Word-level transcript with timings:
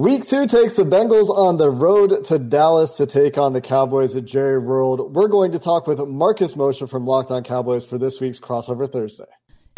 Week 0.00 0.26
two 0.26 0.46
takes 0.46 0.76
the 0.76 0.84
Bengals 0.84 1.28
on 1.28 1.58
the 1.58 1.68
road 1.68 2.24
to 2.24 2.38
Dallas 2.38 2.92
to 2.92 3.04
take 3.04 3.36
on 3.36 3.52
the 3.52 3.60
Cowboys 3.60 4.16
at 4.16 4.24
Jerry 4.24 4.58
World. 4.58 5.14
We're 5.14 5.28
going 5.28 5.52
to 5.52 5.58
talk 5.58 5.86
with 5.86 5.98
Marcus 6.08 6.56
Mosher 6.56 6.86
from 6.86 7.04
Locked 7.04 7.30
On 7.30 7.44
Cowboys 7.44 7.84
for 7.84 7.98
this 7.98 8.18
week's 8.18 8.40
crossover 8.40 8.90
Thursday. 8.90 9.26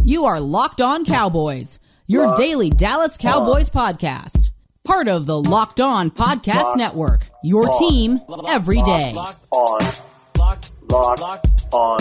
You 0.04 0.26
are 0.26 0.38
Locked 0.38 0.80
On 0.80 1.04
Cowboys, 1.04 1.80
your 2.06 2.28
Locked 2.28 2.38
daily 2.38 2.70
Dallas 2.70 3.16
Cowboys 3.16 3.68
on. 3.74 3.96
podcast. 3.96 4.50
Part 4.84 5.08
of 5.08 5.26
the 5.26 5.42
Locked 5.42 5.80
On 5.80 6.08
Podcast 6.08 6.54
Locked 6.54 6.78
Network, 6.78 7.28
your 7.42 7.68
on. 7.68 7.78
team 7.80 8.20
every 8.46 8.80
day. 8.82 9.12
Locked 9.14 9.44
on. 9.50 9.80
Locked, 10.38 10.70
Locked 10.88 11.74
on. 11.74 11.98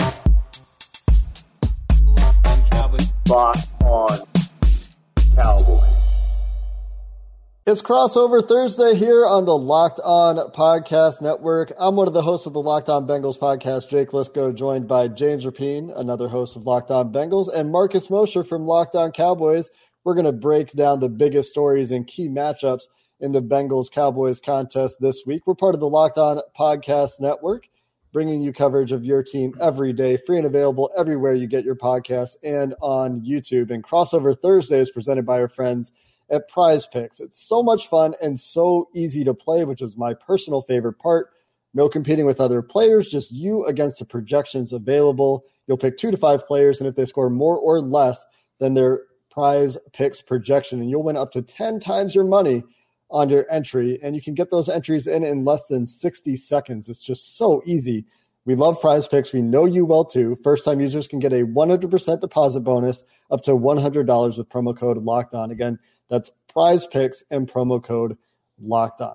Locked 2.04 2.46
on 2.46 2.70
Cowboys. 2.70 3.12
Locked 3.26 3.82
on 3.82 4.18
Cowboys. 5.34 5.91
It's 7.64 7.80
crossover 7.80 8.44
Thursday 8.44 8.96
here 8.96 9.24
on 9.24 9.44
the 9.44 9.56
Locked 9.56 10.00
On 10.02 10.34
Podcast 10.50 11.22
Network. 11.22 11.72
I'm 11.78 11.94
one 11.94 12.08
of 12.08 12.12
the 12.12 12.20
hosts 12.20 12.44
of 12.48 12.54
the 12.54 12.60
Locked 12.60 12.88
On 12.88 13.06
Bengals 13.06 13.38
podcast, 13.38 13.88
Jake 13.88 14.08
Liscow, 14.08 14.52
joined 14.52 14.88
by 14.88 15.06
James 15.06 15.44
Rapien, 15.44 15.96
another 15.96 16.26
host 16.26 16.56
of 16.56 16.66
Locked 16.66 16.90
On 16.90 17.12
Bengals, 17.12 17.46
and 17.54 17.70
Marcus 17.70 18.10
Mosher 18.10 18.42
from 18.42 18.66
Locked 18.66 18.96
On 18.96 19.12
Cowboys. 19.12 19.70
We're 20.02 20.14
going 20.14 20.24
to 20.26 20.32
break 20.32 20.72
down 20.72 20.98
the 20.98 21.08
biggest 21.08 21.50
stories 21.50 21.92
and 21.92 22.04
key 22.04 22.28
matchups 22.28 22.88
in 23.20 23.30
the 23.30 23.40
Bengals 23.40 23.92
Cowboys 23.92 24.40
contest 24.40 24.96
this 24.98 25.22
week. 25.24 25.46
We're 25.46 25.54
part 25.54 25.76
of 25.76 25.80
the 25.80 25.88
Locked 25.88 26.18
On 26.18 26.40
Podcast 26.58 27.20
Network, 27.20 27.68
bringing 28.12 28.40
you 28.40 28.52
coverage 28.52 28.90
of 28.90 29.04
your 29.04 29.22
team 29.22 29.54
every 29.60 29.92
day, 29.92 30.16
free 30.16 30.38
and 30.38 30.46
available 30.46 30.90
everywhere 30.98 31.36
you 31.36 31.46
get 31.46 31.64
your 31.64 31.76
podcasts 31.76 32.34
and 32.42 32.74
on 32.82 33.20
YouTube. 33.20 33.70
And 33.70 33.84
crossover 33.84 34.36
Thursday 34.36 34.80
is 34.80 34.90
presented 34.90 35.24
by 35.24 35.40
our 35.40 35.48
friends 35.48 35.92
at 36.32 36.48
prize 36.48 36.86
picks. 36.86 37.20
It's 37.20 37.40
so 37.40 37.62
much 37.62 37.88
fun 37.88 38.14
and 38.20 38.40
so 38.40 38.88
easy 38.94 39.22
to 39.24 39.34
play, 39.34 39.64
which 39.64 39.82
is 39.82 39.96
my 39.96 40.14
personal 40.14 40.62
favorite 40.62 40.98
part. 40.98 41.30
No 41.74 41.88
competing 41.88 42.26
with 42.26 42.40
other 42.40 42.62
players, 42.62 43.08
just 43.08 43.30
you 43.30 43.64
against 43.66 43.98
the 43.98 44.04
projections 44.04 44.72
available. 44.72 45.44
You'll 45.66 45.78
pick 45.78 45.96
two 45.96 46.10
to 46.10 46.16
five 46.16 46.46
players, 46.46 46.80
and 46.80 46.88
if 46.88 46.96
they 46.96 47.04
score 47.04 47.30
more 47.30 47.56
or 47.56 47.80
less 47.80 48.26
than 48.58 48.74
their 48.74 49.02
prize 49.30 49.78
picks 49.92 50.20
projection, 50.20 50.80
and 50.80 50.90
you'll 50.90 51.02
win 51.02 51.16
up 51.16 51.30
to 51.32 51.42
10 51.42 51.80
times 51.80 52.14
your 52.14 52.24
money 52.24 52.62
on 53.10 53.28
your 53.28 53.46
entry. 53.50 53.98
And 54.02 54.14
you 54.16 54.22
can 54.22 54.34
get 54.34 54.50
those 54.50 54.68
entries 54.68 55.06
in 55.06 55.22
in 55.22 55.44
less 55.44 55.66
than 55.66 55.86
60 55.86 56.36
seconds. 56.36 56.88
It's 56.88 57.02
just 57.02 57.36
so 57.36 57.62
easy. 57.64 58.04
We 58.44 58.54
love 58.54 58.80
prize 58.80 59.06
picks. 59.06 59.32
We 59.32 59.42
know 59.42 59.66
you 59.66 59.84
well 59.84 60.04
too. 60.04 60.36
First 60.42 60.64
time 60.64 60.80
users 60.80 61.06
can 61.06 61.20
get 61.20 61.32
a 61.32 61.44
100% 61.44 62.20
deposit 62.20 62.60
bonus 62.60 63.04
up 63.30 63.42
to 63.42 63.52
$100 63.52 64.38
with 64.38 64.48
promo 64.48 64.76
code 64.76 64.98
locked 64.98 65.34
on. 65.34 65.50
Again, 65.50 65.78
that's 66.12 66.30
prize 66.52 66.84
picks 66.84 67.24
and 67.30 67.50
promo 67.50 67.82
code 67.82 68.18
locked 68.60 69.00
on. 69.00 69.14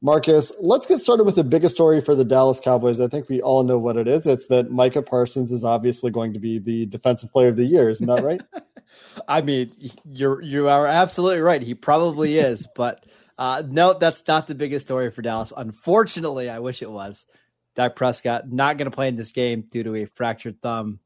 Marcus, 0.00 0.52
let's 0.60 0.86
get 0.86 1.00
started 1.00 1.24
with 1.24 1.34
the 1.34 1.42
biggest 1.42 1.74
story 1.74 2.00
for 2.00 2.14
the 2.14 2.24
Dallas 2.24 2.60
Cowboys. 2.60 3.00
I 3.00 3.08
think 3.08 3.28
we 3.28 3.42
all 3.42 3.64
know 3.64 3.76
what 3.76 3.96
it 3.96 4.06
is. 4.06 4.24
It's 4.24 4.46
that 4.46 4.70
Micah 4.70 5.02
Parsons 5.02 5.50
is 5.50 5.64
obviously 5.64 6.12
going 6.12 6.32
to 6.34 6.38
be 6.38 6.60
the 6.60 6.86
defensive 6.86 7.32
player 7.32 7.48
of 7.48 7.56
the 7.56 7.64
year. 7.64 7.90
Isn't 7.90 8.06
that 8.06 8.22
right? 8.22 8.40
I 9.28 9.40
mean, 9.40 9.72
you're 10.04 10.40
you 10.42 10.68
are 10.68 10.86
absolutely 10.86 11.40
right. 11.40 11.60
He 11.60 11.74
probably 11.74 12.38
is, 12.38 12.68
but 12.76 13.04
uh, 13.36 13.64
no, 13.68 13.98
that's 13.98 14.22
not 14.28 14.46
the 14.46 14.54
biggest 14.54 14.86
story 14.86 15.10
for 15.10 15.22
Dallas. 15.22 15.52
Unfortunately, 15.56 16.48
I 16.48 16.60
wish 16.60 16.82
it 16.82 16.90
was. 16.90 17.26
Dak 17.74 17.96
Prescott 17.96 18.48
not 18.48 18.78
going 18.78 18.88
to 18.88 18.94
play 18.94 19.08
in 19.08 19.16
this 19.16 19.32
game 19.32 19.64
due 19.68 19.82
to 19.82 19.96
a 19.96 20.06
fractured 20.06 20.62
thumb. 20.62 21.00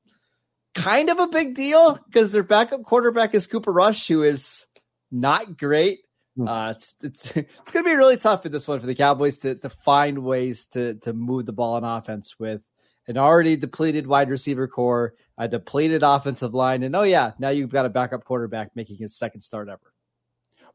Kind 0.74 1.08
of 1.08 1.18
a 1.18 1.26
big 1.26 1.54
deal 1.54 1.98
because 2.06 2.32
their 2.32 2.42
backup 2.42 2.82
quarterback 2.82 3.34
is 3.34 3.46
Cooper 3.46 3.72
Rush, 3.72 4.06
who 4.06 4.22
is 4.22 4.66
not 5.10 5.58
great. 5.58 6.00
Hmm. 6.36 6.48
Uh, 6.48 6.70
it's 6.70 6.94
it's 7.02 7.30
it's 7.36 7.70
going 7.70 7.84
to 7.84 7.90
be 7.90 7.96
really 7.96 8.16
tough 8.16 8.42
for 8.42 8.48
this 8.48 8.66
one 8.68 8.80
for 8.80 8.86
the 8.86 8.94
Cowboys 8.94 9.38
to 9.38 9.54
to 9.56 9.68
find 9.68 10.20
ways 10.20 10.66
to 10.72 10.94
to 10.96 11.12
move 11.12 11.46
the 11.46 11.52
ball 11.52 11.74
on 11.74 11.84
offense 11.84 12.36
with 12.38 12.62
an 13.08 13.18
already 13.18 13.56
depleted 13.56 14.06
wide 14.06 14.30
receiver 14.30 14.68
corps, 14.68 15.14
a 15.36 15.48
depleted 15.48 16.02
offensive 16.02 16.54
line, 16.54 16.82
and 16.82 16.94
oh 16.94 17.02
yeah, 17.02 17.32
now 17.38 17.48
you've 17.48 17.70
got 17.70 17.86
a 17.86 17.88
backup 17.88 18.24
quarterback 18.24 18.70
making 18.76 18.96
his 18.98 19.16
second 19.18 19.40
start 19.40 19.68
ever. 19.68 19.92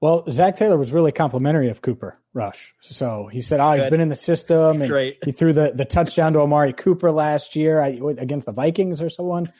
Well, 0.01 0.25
Zac 0.29 0.55
Taylor 0.55 0.77
was 0.77 0.91
really 0.91 1.13
complimentary 1.13 1.69
of 1.69 1.81
Cooper 1.81 2.17
Rush. 2.33 2.73
So 2.81 3.29
he 3.31 3.39
said, 3.39 3.59
"Oh, 3.61 3.71
he's 3.71 3.83
Good. 3.83 3.91
been 3.91 4.01
in 4.01 4.09
the 4.09 4.15
system, 4.15 4.81
and 4.81 4.89
Great. 4.89 5.19
he 5.23 5.31
threw 5.31 5.53
the 5.53 5.71
the 5.73 5.85
touchdown 5.85 6.33
to 6.33 6.41
Amari 6.41 6.73
Cooper 6.73 7.11
last 7.11 7.55
year 7.55 7.79
against 7.81 8.45
the 8.45 8.51
Vikings 8.51 9.01
or 9.01 9.09
someone." 9.09 9.51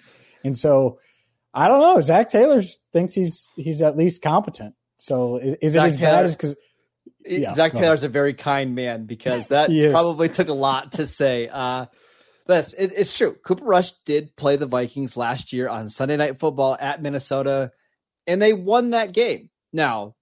And 0.44 0.58
so 0.58 1.00
I 1.56 1.70
don't 1.70 1.80
know. 1.80 2.02
Zac 2.02 2.30
Taylor 2.30 2.62
thinks 2.92 3.14
he's 3.14 3.48
he's 3.56 3.82
at 3.82 3.96
least 3.96 4.22
competent. 4.22 4.76
So 4.98 5.38
is, 5.38 5.56
is 5.62 5.76
it 5.76 5.82
as 5.82 5.98
bad 5.98 6.26
as 6.26 6.36
because 6.36 6.56
yeah, 7.26 7.54
Zac 7.54 7.72
Taylor's 7.72 8.04
a 8.04 8.10
very 8.10 8.34
kind 8.34 8.76
man 8.76 9.06
because 9.06 9.48
that 9.48 9.70
probably 9.92 10.28
took 10.28 10.50
a 10.50 10.54
lot 10.54 10.94
to 10.94 11.08
say. 11.08 11.48
Uh, 11.48 11.86
that's 12.46 12.74
it, 12.74 12.92
it's 12.96 13.18
true. 13.18 13.36
Cooper 13.46 13.64
Rush 13.64 13.94
did 14.06 14.36
play 14.36 14.58
the 14.58 14.68
Vikings 14.68 15.16
last 15.16 15.54
year 15.54 15.70
on 15.70 15.88
Sunday 15.88 16.18
Night 16.18 16.40
Football 16.40 16.78
at 16.80 17.02
Minnesota, 17.02 17.72
and 18.28 18.42
they 18.42 18.52
won 18.52 18.92
that 18.92 19.14
game. 19.14 19.50
Now, 19.72 20.16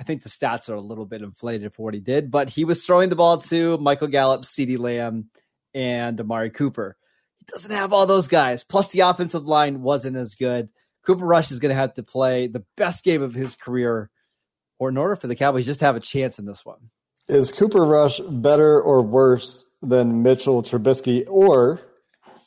I 0.00 0.04
think 0.04 0.22
the 0.22 0.30
stats 0.30 0.70
are 0.70 0.74
a 0.74 0.80
little 0.80 1.06
bit 1.06 1.20
inflated 1.20 1.74
for 1.74 1.82
what 1.82 1.94
he 1.94 2.00
did, 2.00 2.30
but 2.30 2.48
he 2.48 2.64
was 2.64 2.84
throwing 2.84 3.10
the 3.10 3.16
ball 3.16 3.38
to 3.38 3.76
Michael 3.78 4.08
Gallup, 4.08 4.42
CeeDee 4.42 4.78
Lamb, 4.78 5.28
and 5.74 6.18
Amari 6.18 6.50
Cooper 6.50 6.96
doesn't 7.46 7.70
have 7.70 7.92
all 7.92 8.06
those 8.06 8.28
guys. 8.28 8.64
Plus, 8.64 8.90
the 8.90 9.00
offensive 9.00 9.44
line 9.44 9.82
wasn't 9.82 10.16
as 10.16 10.34
good. 10.34 10.68
Cooper 11.06 11.24
Rush 11.24 11.50
is 11.50 11.58
going 11.58 11.74
to 11.74 11.80
have 11.80 11.94
to 11.94 12.02
play 12.02 12.46
the 12.46 12.64
best 12.76 13.04
game 13.04 13.22
of 13.22 13.34
his 13.34 13.54
career, 13.54 14.10
or 14.78 14.88
in 14.88 14.96
order 14.96 15.16
for 15.16 15.26
the 15.26 15.36
Cowboys 15.36 15.66
just 15.66 15.80
to 15.80 15.86
have 15.86 15.96
a 15.96 16.00
chance 16.00 16.38
in 16.38 16.44
this 16.44 16.64
one. 16.64 16.90
Is 17.28 17.52
Cooper 17.52 17.84
Rush 17.84 18.20
better 18.20 18.80
or 18.80 19.02
worse 19.02 19.64
than 19.82 20.22
Mitchell 20.22 20.62
Trubisky? 20.62 21.24
Or 21.28 21.80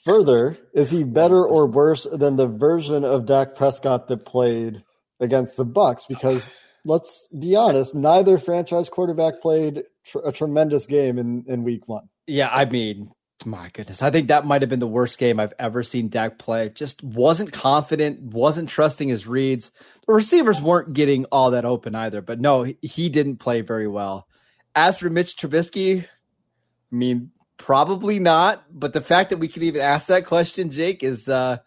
further, 0.04 0.58
is 0.74 0.90
he 0.90 1.04
better 1.04 1.44
or 1.44 1.66
worse 1.68 2.06
than 2.12 2.36
the 2.36 2.48
version 2.48 3.04
of 3.04 3.26
Dak 3.26 3.56
Prescott 3.56 4.08
that 4.10 4.26
played 4.26 4.84
against 5.20 5.58
the 5.58 5.66
Bucs? 5.66 6.08
Because 6.08 6.52
let's 6.86 7.28
be 7.38 7.56
honest, 7.56 7.96
neither 7.96 8.38
franchise 8.38 8.90
quarterback 8.90 9.42
played 9.42 9.84
tr- 10.06 10.20
a 10.26 10.32
tremendous 10.32 10.86
game 10.86 11.18
in, 11.18 11.46
in 11.48 11.64
week 11.64 11.88
one. 11.88 12.10
Yeah, 12.28 12.50
I 12.50 12.66
mean, 12.66 13.12
my 13.46 13.70
goodness. 13.70 14.02
I 14.02 14.12
think 14.12 14.28
that 14.28 14.46
might 14.46 14.62
have 14.62 14.70
been 14.70 14.80
the 14.80 14.88
worst 14.88 15.18
game 15.18 15.40
I've 15.40 15.54
ever 15.60 15.84
seen 15.84 16.10
Dak 16.10 16.38
play. 16.38 16.70
Just 16.70 17.04
wasn't 17.04 17.52
confident, 17.52 18.22
wasn't 18.22 18.70
trusting 18.70 19.10
his 19.10 19.26
reads. 19.28 19.72
The 20.08 20.14
receivers 20.14 20.62
weren't 20.62 20.94
getting 20.94 21.26
all 21.26 21.52
that 21.52 21.66
open 21.66 21.96
either, 21.96 22.22
but 22.22 22.40
no, 22.40 22.64
he 22.82 23.10
didn't 23.10 23.38
play 23.38 23.62
very 23.62 23.88
well. 23.88 24.28
As 24.76 24.98
for 24.98 25.10
Mitch 25.10 25.36
Trubisky, 25.36 26.04
I 26.04 26.96
mean, 26.96 27.32
probably 27.58 28.20
not, 28.20 28.64
but 28.72 28.94
the 28.94 29.02
fact 29.02 29.30
that 29.30 29.38
we 29.38 29.48
can 29.48 29.64
even 29.64 29.82
ask 29.82 30.08
that 30.08 30.26
question, 30.26 30.72
Jake, 30.72 31.04
is 31.04 31.30
uh, 31.30 31.58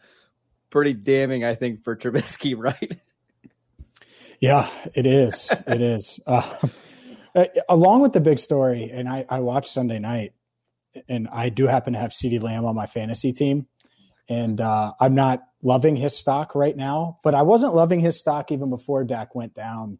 pretty 0.71 0.93
damning, 0.93 1.45
I 1.45 1.55
think, 1.55 1.85
for 1.85 1.97
Trubisky, 1.97 2.55
right? 2.57 3.01
Yeah, 4.41 4.69
it 4.95 5.07
is. 5.07 5.51
it 5.67 5.81
is. 5.81 6.21
Uh, 7.37 7.45
along 7.69 8.01
with 8.01 8.15
the 8.15 8.21
big 8.21 8.39
story, 8.39 8.91
and 8.91 9.07
I, 9.07 9.27
I 9.29 9.41
watched 9.41 9.71
Sunday 9.71 9.99
night 9.99 10.33
and 11.09 11.28
I 11.33 11.48
do 11.48 11.66
happen 11.66 11.93
to 11.93 11.98
have 11.98 12.10
CeeDee 12.10 12.43
Lamb 12.43 12.65
on 12.65 12.75
my 12.75 12.87
fantasy 12.87 13.33
team, 13.33 13.66
and 14.28 14.60
uh, 14.60 14.93
I'm 15.01 15.15
not 15.15 15.43
loving 15.63 15.97
his 15.97 16.16
stock 16.16 16.54
right 16.54 16.77
now. 16.77 17.19
But 17.22 17.34
I 17.34 17.43
wasn't 17.43 17.75
loving 17.75 18.01
his 18.01 18.19
stock 18.19 18.53
even 18.53 18.71
before 18.71 19.04
Dak 19.04 19.34
went 19.34 19.54
down. 19.54 19.98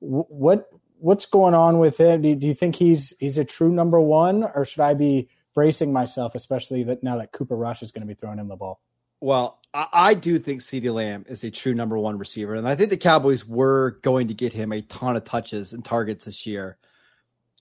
W- 0.00 0.26
what 0.28 0.68
what's 0.98 1.26
going 1.26 1.54
on 1.54 1.78
with 1.78 1.98
him? 1.98 2.22
Do, 2.22 2.34
do, 2.34 2.46
you 2.46 2.54
think 2.54 2.76
he's 2.76 3.14
he's 3.18 3.38
a 3.38 3.44
true 3.44 3.72
number 3.72 4.00
one, 4.00 4.44
or 4.44 4.64
should 4.64 4.80
I 4.80 4.94
be 4.94 5.28
bracing 5.54 5.92
myself, 5.92 6.34
especially 6.34 6.84
that 6.84 7.02
now 7.02 7.18
that 7.18 7.32
Cooper 7.32 7.56
Rush 7.56 7.82
is 7.82 7.90
going 7.90 8.06
to 8.06 8.06
be 8.06 8.14
throwing 8.14 8.38
him 8.38 8.48
the 8.48 8.56
ball? 8.56 8.80
Well, 9.20 9.60
I, 9.74 9.86
I 9.92 10.14
do 10.14 10.38
think 10.38 10.62
CeeDee 10.62 10.92
Lamb 10.92 11.24
is 11.28 11.44
a 11.44 11.50
true 11.50 11.74
number 11.74 11.98
one 11.98 12.18
receiver, 12.18 12.54
and 12.54 12.68
I 12.68 12.76
think 12.76 12.90
the 12.90 12.96
Cowboys 12.96 13.46
were 13.46 13.98
going 14.02 14.28
to 14.28 14.34
get 14.34 14.52
him 14.52 14.72
a 14.72 14.82
ton 14.82 15.16
of 15.16 15.24
touches 15.24 15.72
and 15.72 15.84
targets 15.84 16.24
this 16.24 16.46
year. 16.46 16.78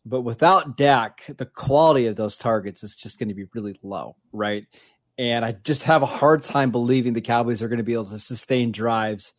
But 0.05 0.21
without 0.21 0.77
Dak, 0.77 1.23
the 1.37 1.45
quality 1.45 2.07
of 2.07 2.15
those 2.15 2.37
targets 2.37 2.83
is 2.83 2.95
just 2.95 3.19
going 3.19 3.29
to 3.29 3.35
be 3.35 3.45
really 3.53 3.79
low, 3.83 4.15
right? 4.31 4.65
And 5.17 5.45
I 5.45 5.51
just 5.51 5.83
have 5.83 6.01
a 6.01 6.07
hard 6.07 6.43
time 6.43 6.71
believing 6.71 7.13
the 7.13 7.21
Cowboys 7.21 7.61
are 7.61 7.67
going 7.67 7.77
to 7.77 7.83
be 7.83 7.93
able 7.93 8.09
to 8.09 8.19
sustain 8.19 8.71
drives. 8.71 9.33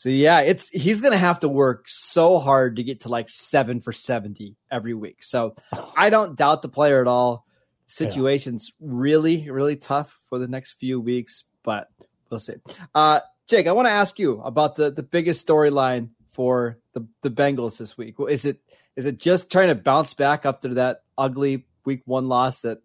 So 0.00 0.08
yeah, 0.08 0.40
it's 0.40 0.66
he's 0.70 1.02
gonna 1.02 1.18
have 1.18 1.40
to 1.40 1.48
work 1.48 1.84
so 1.86 2.38
hard 2.38 2.76
to 2.76 2.82
get 2.82 3.02
to 3.02 3.10
like 3.10 3.28
seven 3.28 3.82
for 3.82 3.92
seventy 3.92 4.56
every 4.70 4.94
week. 4.94 5.22
So 5.22 5.56
I 5.94 6.08
don't 6.08 6.38
doubt 6.38 6.62
the 6.62 6.70
player 6.70 7.02
at 7.02 7.06
all. 7.06 7.44
Situation's 7.86 8.72
yeah. 8.80 8.86
really, 8.88 9.50
really 9.50 9.76
tough 9.76 10.18
for 10.30 10.38
the 10.38 10.48
next 10.48 10.76
few 10.80 11.02
weeks, 11.02 11.44
but 11.62 11.88
we'll 12.30 12.40
see. 12.40 12.54
Uh, 12.94 13.20
Jake, 13.46 13.66
I 13.66 13.72
want 13.72 13.88
to 13.88 13.92
ask 13.92 14.18
you 14.18 14.40
about 14.40 14.74
the 14.74 14.90
the 14.90 15.02
biggest 15.02 15.46
storyline 15.46 16.08
for 16.32 16.78
the 16.94 17.06
the 17.20 17.30
Bengals 17.30 17.76
this 17.76 17.98
week. 17.98 18.14
Is 18.26 18.46
it 18.46 18.58
is 19.00 19.06
it 19.06 19.18
just 19.18 19.50
trying 19.50 19.68
to 19.68 19.74
bounce 19.74 20.12
back 20.12 20.44
up 20.44 20.60
to 20.60 20.74
that 20.74 21.04
ugly 21.16 21.64
week 21.86 22.02
one 22.04 22.28
loss 22.28 22.60
that 22.60 22.82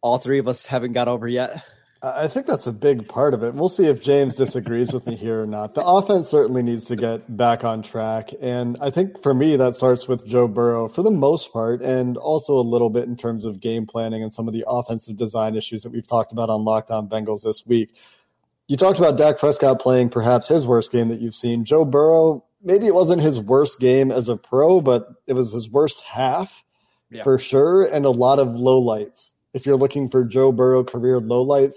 all 0.00 0.18
three 0.18 0.40
of 0.40 0.48
us 0.48 0.66
haven't 0.66 0.94
got 0.94 1.06
over 1.06 1.28
yet? 1.28 1.62
I 2.02 2.26
think 2.26 2.46
that's 2.46 2.66
a 2.66 2.72
big 2.72 3.06
part 3.06 3.34
of 3.34 3.44
it. 3.44 3.54
We'll 3.54 3.68
see 3.68 3.86
if 3.86 4.00
James 4.00 4.34
disagrees 4.34 4.92
with 4.92 5.06
me 5.06 5.14
here 5.14 5.40
or 5.40 5.46
not. 5.46 5.76
The 5.76 5.84
offense 5.84 6.28
certainly 6.28 6.64
needs 6.64 6.86
to 6.86 6.96
get 6.96 7.36
back 7.36 7.62
on 7.62 7.82
track. 7.82 8.30
And 8.40 8.76
I 8.80 8.90
think 8.90 9.22
for 9.22 9.32
me, 9.32 9.54
that 9.54 9.76
starts 9.76 10.08
with 10.08 10.26
Joe 10.26 10.48
Burrow 10.48 10.88
for 10.88 11.04
the 11.04 11.10
most 11.12 11.52
part, 11.52 11.80
and 11.80 12.16
also 12.16 12.54
a 12.54 12.62
little 12.62 12.90
bit 12.90 13.04
in 13.04 13.16
terms 13.16 13.44
of 13.44 13.60
game 13.60 13.86
planning 13.86 14.24
and 14.24 14.34
some 14.34 14.48
of 14.48 14.54
the 14.54 14.64
offensive 14.66 15.16
design 15.16 15.54
issues 15.54 15.82
that 15.82 15.92
we've 15.92 16.06
talked 16.06 16.32
about 16.32 16.50
on 16.50 16.64
Locked 16.64 16.90
On 16.90 17.08
Bengals 17.08 17.44
this 17.44 17.64
week. 17.64 17.94
You 18.66 18.76
talked 18.76 18.98
about 18.98 19.16
Dak 19.16 19.38
Prescott 19.38 19.80
playing 19.80 20.08
perhaps 20.08 20.48
his 20.48 20.66
worst 20.66 20.90
game 20.90 21.10
that 21.10 21.20
you've 21.20 21.34
seen. 21.34 21.64
Joe 21.64 21.84
Burrow, 21.84 22.44
maybe 22.62 22.86
it 22.86 22.94
wasn't 22.94 23.22
his 23.22 23.40
worst 23.40 23.80
game 23.80 24.10
as 24.10 24.28
a 24.28 24.36
pro, 24.36 24.80
but 24.80 25.08
it 25.26 25.32
was 25.32 25.52
his 25.52 25.70
worst 25.70 26.02
half 26.02 26.64
yeah. 27.10 27.22
for 27.22 27.38
sure, 27.38 27.84
and 27.84 28.04
a 28.04 28.10
lot 28.10 28.38
of 28.38 28.54
low 28.54 28.78
lights 28.78 29.32
if 29.54 29.66
you're 29.66 29.76
looking 29.76 30.08
for 30.08 30.24
Joe 30.24 30.52
Burrow 30.52 30.84
career 30.84 31.20
lowlights, 31.20 31.76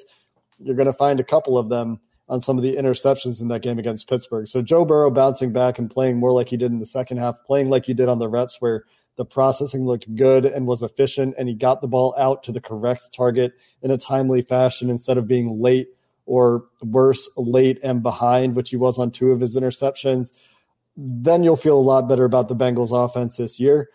you're 0.59 0.75
going 0.75 0.87
to 0.87 0.93
find 0.93 1.19
a 1.19 1.23
couple 1.23 1.57
of 1.57 1.69
them 1.69 1.99
on 2.29 2.39
some 2.39 2.57
of 2.57 2.63
the 2.63 2.75
interceptions 2.75 3.41
in 3.41 3.47
that 3.49 3.61
game 3.61 3.79
against 3.79 4.07
Pittsburgh. 4.07 4.47
So 4.47 4.61
Joe 4.61 4.85
Burrow 4.85 5.09
bouncing 5.09 5.51
back 5.51 5.79
and 5.79 5.89
playing 5.89 6.17
more 6.17 6.31
like 6.31 6.49
he 6.49 6.57
did 6.57 6.71
in 6.71 6.79
the 6.79 6.85
second 6.85 7.17
half, 7.17 7.43
playing 7.43 7.69
like 7.69 7.85
he 7.85 7.93
did 7.93 8.07
on 8.07 8.19
the 8.19 8.29
reps 8.29 8.57
where 8.61 8.85
the 9.17 9.25
processing 9.25 9.85
looked 9.85 10.13
good 10.15 10.45
and 10.45 10.65
was 10.65 10.81
efficient 10.81 11.35
and 11.37 11.49
he 11.49 11.55
got 11.55 11.81
the 11.81 11.87
ball 11.87 12.15
out 12.17 12.43
to 12.43 12.51
the 12.51 12.61
correct 12.61 13.13
target 13.13 13.53
in 13.81 13.91
a 13.91 13.97
timely 13.97 14.41
fashion 14.41 14.89
instead 14.89 15.17
of 15.17 15.27
being 15.27 15.61
late 15.61 15.89
or 16.25 16.65
worse, 16.81 17.29
late 17.35 17.79
and 17.83 18.01
behind, 18.01 18.55
which 18.55 18.69
he 18.69 18.77
was 18.77 18.97
on 18.97 19.11
two 19.11 19.31
of 19.31 19.41
his 19.41 19.57
interceptions. 19.57 20.31
Then 20.97 21.43
you'll 21.43 21.57
feel 21.57 21.77
a 21.77 21.79
lot 21.79 22.07
better 22.07 22.25
about 22.25 22.47
the 22.47 22.55
Bengals 22.55 22.91
offense 22.91 23.37
this 23.37 23.59
year. 23.59 23.89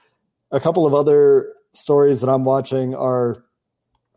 A 0.51 0.61
couple 0.61 0.87
of 0.87 0.95
other 0.95 1.53
stories 1.75 2.21
that 2.21 2.29
I'm 2.29 2.45
watching 2.45 2.95
are 2.95 3.45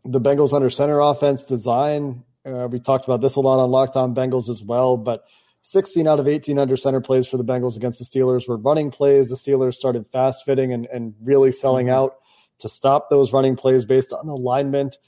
the 0.04 0.20
Bengals 0.20 0.52
under 0.52 0.70
center 0.70 1.00
offense 1.00 1.44
design. 1.44 2.24
Uh, 2.44 2.68
we 2.70 2.78
talked 2.78 3.04
about 3.04 3.20
this 3.20 3.36
a 3.36 3.40
lot 3.40 3.62
on 3.62 3.70
Locked 3.70 3.96
On 3.96 4.14
Bengals 4.14 4.48
as 4.48 4.62
well, 4.62 4.96
but 4.96 5.24
16 5.62 6.06
out 6.06 6.18
of 6.18 6.26
18 6.26 6.58
under 6.58 6.76
center 6.76 7.00
plays 7.00 7.26
for 7.26 7.36
the 7.36 7.44
Bengals 7.44 7.76
against 7.76 7.98
the 7.98 8.04
Steelers 8.04 8.48
were 8.48 8.56
running 8.56 8.90
plays. 8.90 9.28
The 9.28 9.36
Steelers 9.36 9.74
started 9.74 10.06
fast 10.10 10.44
fitting 10.44 10.72
and, 10.72 10.86
and 10.86 11.14
really 11.22 11.52
selling 11.52 11.86
mm-hmm. 11.86 11.96
out 11.96 12.14
to 12.60 12.68
stop 12.68 13.10
those 13.10 13.32
running 13.32 13.56
plays 13.56 13.84
based 13.84 14.12
on 14.12 14.28
alignment 14.28 14.98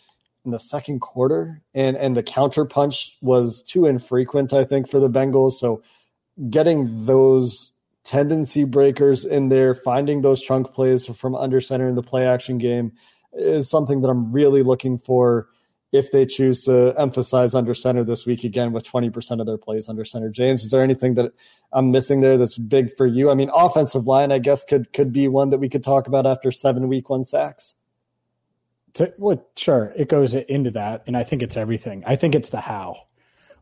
in 0.44 0.50
the 0.50 0.58
second 0.58 1.00
quarter. 1.00 1.62
And, 1.74 1.96
and 1.96 2.16
the 2.16 2.22
counter 2.22 2.64
punch 2.64 3.16
was 3.22 3.62
too 3.62 3.86
infrequent, 3.86 4.52
I 4.52 4.64
think, 4.64 4.90
for 4.90 5.00
the 5.00 5.10
Bengals. 5.10 5.52
So 5.52 5.82
getting 6.50 7.06
those 7.06 7.72
tendency 8.04 8.64
breakers 8.64 9.24
in 9.24 9.48
there, 9.48 9.74
finding 9.74 10.22
those 10.22 10.40
chunk 10.40 10.72
plays 10.72 11.06
from 11.06 11.34
under 11.34 11.60
center 11.60 11.88
in 11.88 11.94
the 11.94 12.02
play 12.02 12.26
action 12.26 12.58
game 12.58 12.92
is 13.32 13.70
something 13.70 14.02
that 14.02 14.08
I'm 14.08 14.32
really 14.32 14.62
looking 14.62 14.98
for 14.98 15.48
if 15.92 16.10
they 16.10 16.24
choose 16.24 16.62
to 16.62 16.94
emphasize 16.98 17.54
under 17.54 17.74
center 17.74 18.02
this 18.02 18.24
week 18.24 18.44
again 18.44 18.72
with 18.72 18.84
20% 18.84 19.40
of 19.40 19.46
their 19.46 19.58
plays 19.58 19.88
under 19.88 20.04
center. 20.04 20.30
James, 20.30 20.64
is 20.64 20.70
there 20.70 20.82
anything 20.82 21.14
that 21.14 21.32
I'm 21.72 21.90
missing 21.90 22.20
there 22.20 22.38
that's 22.38 22.56
big 22.56 22.94
for 22.96 23.06
you? 23.06 23.30
I 23.30 23.34
mean, 23.34 23.50
offensive 23.54 24.06
line, 24.06 24.32
I 24.32 24.38
guess, 24.38 24.64
could 24.64 24.92
could 24.94 25.12
be 25.12 25.28
one 25.28 25.50
that 25.50 25.58
we 25.58 25.68
could 25.68 25.84
talk 25.84 26.06
about 26.06 26.26
after 26.26 26.50
seven 26.50 26.88
week 26.88 27.10
one 27.10 27.22
sacks. 27.22 27.74
To, 28.94 29.12
well, 29.18 29.46
sure, 29.56 29.92
it 29.96 30.08
goes 30.08 30.34
into 30.34 30.70
that, 30.72 31.02
and 31.06 31.16
I 31.16 31.24
think 31.24 31.42
it's 31.42 31.56
everything. 31.56 32.02
I 32.06 32.16
think 32.16 32.34
it's 32.34 32.50
the 32.50 32.60
how. 32.60 32.96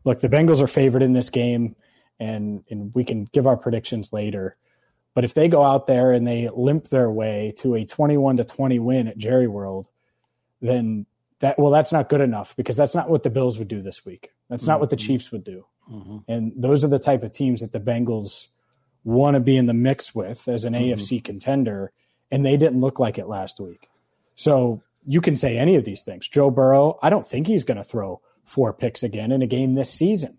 Look, 0.03 0.19
the 0.19 0.29
Bengals 0.29 0.61
are 0.61 0.67
favored 0.67 1.03
in 1.03 1.13
this 1.13 1.29
game, 1.29 1.75
and 2.19 2.63
and 2.69 2.93
we 2.93 3.03
can 3.03 3.25
give 3.25 3.47
our 3.47 3.57
predictions 3.57 4.13
later. 4.13 4.57
But 5.13 5.25
if 5.25 5.33
they 5.33 5.47
go 5.47 5.63
out 5.63 5.87
there 5.87 6.13
and 6.13 6.25
they 6.25 6.49
limp 6.49 6.87
their 6.87 7.11
way 7.11 7.53
to 7.57 7.75
a 7.75 7.85
21 7.85 8.37
to 8.37 8.45
20 8.45 8.79
win 8.79 9.07
at 9.09 9.17
Jerry 9.17 9.47
World, 9.47 9.89
then 10.61 11.05
that 11.39 11.59
well 11.59 11.71
that's 11.71 11.91
not 11.91 12.09
good 12.09 12.21
enough 12.21 12.55
because 12.55 12.77
that's 12.77 12.95
not 12.95 13.09
what 13.09 13.23
the 13.23 13.29
Bills 13.29 13.59
would 13.59 13.67
do 13.67 13.81
this 13.81 14.05
week. 14.05 14.31
That's 14.49 14.65
not 14.65 14.75
mm-hmm. 14.75 14.79
what 14.81 14.89
the 14.89 14.95
mm-hmm. 14.95 15.07
Chiefs 15.07 15.31
would 15.31 15.43
do. 15.43 15.65
Mm-hmm. 15.91 16.17
And 16.27 16.53
those 16.55 16.83
are 16.83 16.87
the 16.87 16.99
type 16.99 17.23
of 17.23 17.31
teams 17.31 17.61
that 17.61 17.71
the 17.71 17.79
Bengals 17.79 18.47
want 19.03 19.33
to 19.33 19.39
be 19.39 19.57
in 19.57 19.65
the 19.65 19.73
mix 19.73 20.13
with 20.13 20.47
as 20.47 20.63
an 20.63 20.73
mm-hmm. 20.73 20.99
AFC 20.99 21.23
contender 21.23 21.91
and 22.31 22.45
they 22.45 22.57
didn't 22.57 22.79
look 22.79 22.99
like 22.99 23.17
it 23.17 23.27
last 23.27 23.59
week. 23.59 23.89
So 24.35 24.81
you 25.03 25.21
can 25.21 25.35
say 25.35 25.57
any 25.57 25.75
of 25.75 25.83
these 25.83 26.01
things. 26.01 26.27
Joe 26.27 26.49
Burrow, 26.49 26.97
I 27.01 27.09
don't 27.09 27.25
think 27.25 27.47
he's 27.47 27.63
going 27.63 27.77
to 27.77 27.83
throw 27.83 28.21
four 28.45 28.73
picks 28.73 29.03
again 29.03 29.31
in 29.31 29.41
a 29.41 29.47
game 29.47 29.73
this 29.73 29.91
season. 29.91 30.37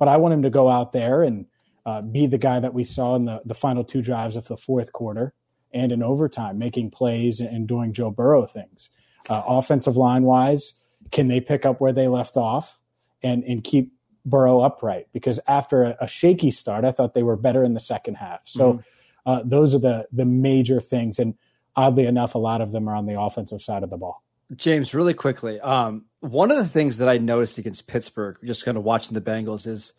But 0.00 0.08
I 0.08 0.16
want 0.16 0.34
him 0.34 0.42
to 0.42 0.50
go 0.50 0.68
out 0.68 0.92
there 0.92 1.22
and 1.22 1.46
uh, 1.86 2.00
be 2.00 2.26
the 2.26 2.38
guy 2.38 2.58
that 2.58 2.74
we 2.74 2.82
saw 2.82 3.14
in 3.14 3.26
the, 3.26 3.40
the 3.44 3.54
final 3.54 3.84
two 3.84 4.02
drives 4.02 4.34
of 4.34 4.48
the 4.48 4.56
fourth 4.56 4.92
quarter 4.92 5.34
and 5.72 5.92
in 5.92 6.02
overtime, 6.02 6.58
making 6.58 6.90
plays 6.90 7.40
and 7.40 7.68
doing 7.68 7.92
Joe 7.92 8.10
Burrow 8.10 8.46
things. 8.46 8.90
Uh, 9.28 9.42
offensive 9.46 9.96
line 9.96 10.24
wise, 10.24 10.74
can 11.12 11.28
they 11.28 11.40
pick 11.40 11.64
up 11.64 11.80
where 11.80 11.92
they 11.92 12.08
left 12.08 12.36
off 12.36 12.80
and, 13.22 13.44
and 13.44 13.62
keep 13.62 13.92
Burrow 14.24 14.60
upright? 14.60 15.06
Because 15.12 15.38
after 15.46 15.84
a, 15.84 15.96
a 16.00 16.08
shaky 16.08 16.50
start, 16.50 16.84
I 16.84 16.92
thought 16.92 17.14
they 17.14 17.22
were 17.22 17.36
better 17.36 17.62
in 17.62 17.74
the 17.74 17.80
second 17.80 18.14
half. 18.14 18.40
So 18.44 18.72
mm-hmm. 18.72 18.80
uh, 19.26 19.42
those 19.44 19.74
are 19.74 19.78
the 19.78 20.06
the 20.12 20.24
major 20.24 20.80
things, 20.80 21.18
and 21.18 21.34
oddly 21.76 22.06
enough, 22.06 22.34
a 22.34 22.38
lot 22.38 22.60
of 22.60 22.72
them 22.72 22.88
are 22.88 22.96
on 22.96 23.06
the 23.06 23.20
offensive 23.20 23.62
side 23.62 23.82
of 23.82 23.90
the 23.90 23.98
ball. 23.98 24.24
James, 24.56 24.94
really 24.94 25.14
quickly, 25.14 25.60
um, 25.60 26.06
one 26.20 26.50
of 26.50 26.58
the 26.58 26.68
things 26.68 26.98
that 26.98 27.08
I 27.08 27.18
noticed 27.18 27.58
against 27.58 27.86
Pittsburgh, 27.86 28.36
just 28.44 28.64
kind 28.64 28.76
of 28.76 28.84
watching 28.84 29.14
the 29.14 29.20
Bengals, 29.20 29.66
is 29.66 29.92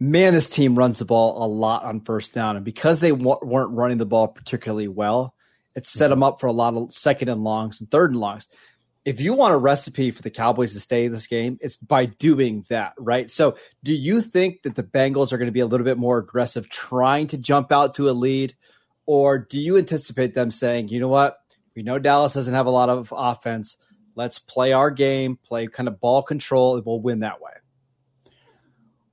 man, 0.00 0.34
this 0.34 0.48
team 0.48 0.76
runs 0.76 0.98
the 0.98 1.04
ball 1.04 1.44
a 1.44 1.46
lot 1.46 1.84
on 1.84 2.00
first 2.00 2.32
down. 2.32 2.56
And 2.56 2.64
because 2.64 3.00
they 3.00 3.10
w- 3.10 3.38
weren't 3.42 3.72
running 3.72 3.98
the 3.98 4.06
ball 4.06 4.28
particularly 4.28 4.88
well, 4.88 5.34
it 5.74 5.86
set 5.86 6.04
mm-hmm. 6.04 6.10
them 6.10 6.22
up 6.22 6.40
for 6.40 6.46
a 6.46 6.52
lot 6.52 6.74
of 6.74 6.92
second 6.94 7.28
and 7.28 7.42
longs 7.44 7.80
and 7.80 7.90
third 7.90 8.10
and 8.10 8.20
longs. 8.20 8.48
If 9.04 9.20
you 9.20 9.32
want 9.32 9.54
a 9.54 9.58
recipe 9.58 10.10
for 10.10 10.22
the 10.22 10.30
Cowboys 10.30 10.74
to 10.74 10.80
stay 10.80 11.06
in 11.06 11.12
this 11.12 11.26
game, 11.26 11.58
it's 11.60 11.76
by 11.76 12.06
doing 12.06 12.66
that, 12.68 12.92
right? 12.98 13.30
So, 13.30 13.56
do 13.82 13.94
you 13.94 14.20
think 14.20 14.62
that 14.62 14.74
the 14.74 14.82
Bengals 14.82 15.32
are 15.32 15.38
going 15.38 15.46
to 15.46 15.52
be 15.52 15.60
a 15.60 15.66
little 15.66 15.84
bit 15.84 15.96
more 15.96 16.18
aggressive 16.18 16.68
trying 16.68 17.28
to 17.28 17.38
jump 17.38 17.72
out 17.72 17.94
to 17.94 18.10
a 18.10 18.12
lead? 18.12 18.54
Or 19.06 19.38
do 19.38 19.58
you 19.58 19.78
anticipate 19.78 20.34
them 20.34 20.50
saying, 20.50 20.88
you 20.88 21.00
know 21.00 21.08
what? 21.08 21.38
We 21.74 21.82
know 21.82 21.98
Dallas 21.98 22.34
doesn't 22.34 22.52
have 22.52 22.66
a 22.66 22.70
lot 22.70 22.90
of 22.90 23.14
offense. 23.16 23.78
Let's 24.18 24.40
play 24.40 24.72
our 24.72 24.90
game, 24.90 25.38
play 25.44 25.68
kind 25.68 25.88
of 25.88 26.00
ball 26.00 26.24
control, 26.24 26.74
and 26.76 26.84
we'll 26.84 27.00
win 27.00 27.20
that 27.20 27.40
way. 27.40 27.52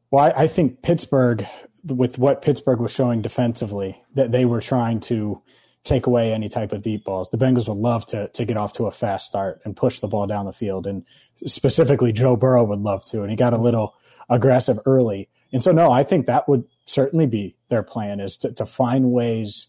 Well, 0.09 0.25
I, 0.25 0.43
I 0.43 0.47
think 0.47 0.81
Pittsburgh, 0.81 1.45
with 1.83 2.17
what 2.17 2.41
Pittsburgh 2.41 2.79
was 2.79 2.91
showing 2.91 3.21
defensively, 3.21 4.01
that 4.15 4.31
they 4.31 4.45
were 4.45 4.61
trying 4.61 4.99
to 5.01 5.43
take 5.83 6.07
away 6.07 6.33
any 6.33 6.49
type 6.49 6.71
of 6.71 6.81
deep 6.81 7.05
balls. 7.05 7.29
The 7.29 7.37
Bengals 7.37 7.67
would 7.67 7.77
love 7.77 8.07
to 8.07 8.29
to 8.29 8.45
get 8.45 8.57
off 8.57 8.73
to 8.73 8.87
a 8.87 8.91
fast 8.91 9.27
start 9.27 9.61
and 9.63 9.77
push 9.77 9.99
the 9.99 10.07
ball 10.07 10.25
down 10.25 10.45
the 10.45 10.51
field, 10.51 10.87
and 10.87 11.05
specifically 11.45 12.11
Joe 12.11 12.35
Burrow 12.35 12.63
would 12.63 12.79
love 12.79 13.05
to, 13.05 13.21
and 13.21 13.29
he 13.29 13.35
got 13.35 13.53
a 13.53 13.61
little 13.61 13.93
aggressive 14.27 14.79
early. 14.87 15.29
And 15.53 15.63
so, 15.63 15.71
no, 15.71 15.91
I 15.91 16.03
think 16.03 16.25
that 16.25 16.49
would 16.49 16.63
certainly 16.87 17.27
be 17.27 17.55
their 17.69 17.83
plan 17.83 18.19
is 18.19 18.37
to, 18.37 18.51
to 18.53 18.65
find 18.65 19.11
ways. 19.11 19.67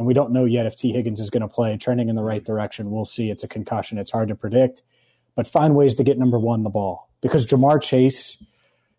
And 0.00 0.06
we 0.06 0.14
don't 0.14 0.32
know 0.32 0.46
yet 0.46 0.64
if 0.64 0.76
Tee 0.76 0.92
Higgins 0.92 1.20
is 1.20 1.28
going 1.28 1.42
to 1.42 1.48
play, 1.48 1.76
trending 1.76 2.08
in 2.08 2.16
the 2.16 2.22
right 2.22 2.42
direction. 2.42 2.90
We'll 2.90 3.04
see. 3.04 3.28
It's 3.28 3.44
a 3.44 3.48
concussion. 3.48 3.98
It's 3.98 4.10
hard 4.10 4.28
to 4.28 4.34
predict, 4.34 4.80
but 5.36 5.46
find 5.46 5.76
ways 5.76 5.94
to 5.96 6.04
get 6.04 6.16
number 6.16 6.38
one 6.38 6.62
the 6.62 6.70
ball 6.70 7.10
because 7.20 7.44
Ja'Marr 7.44 7.82
Chase 7.82 8.42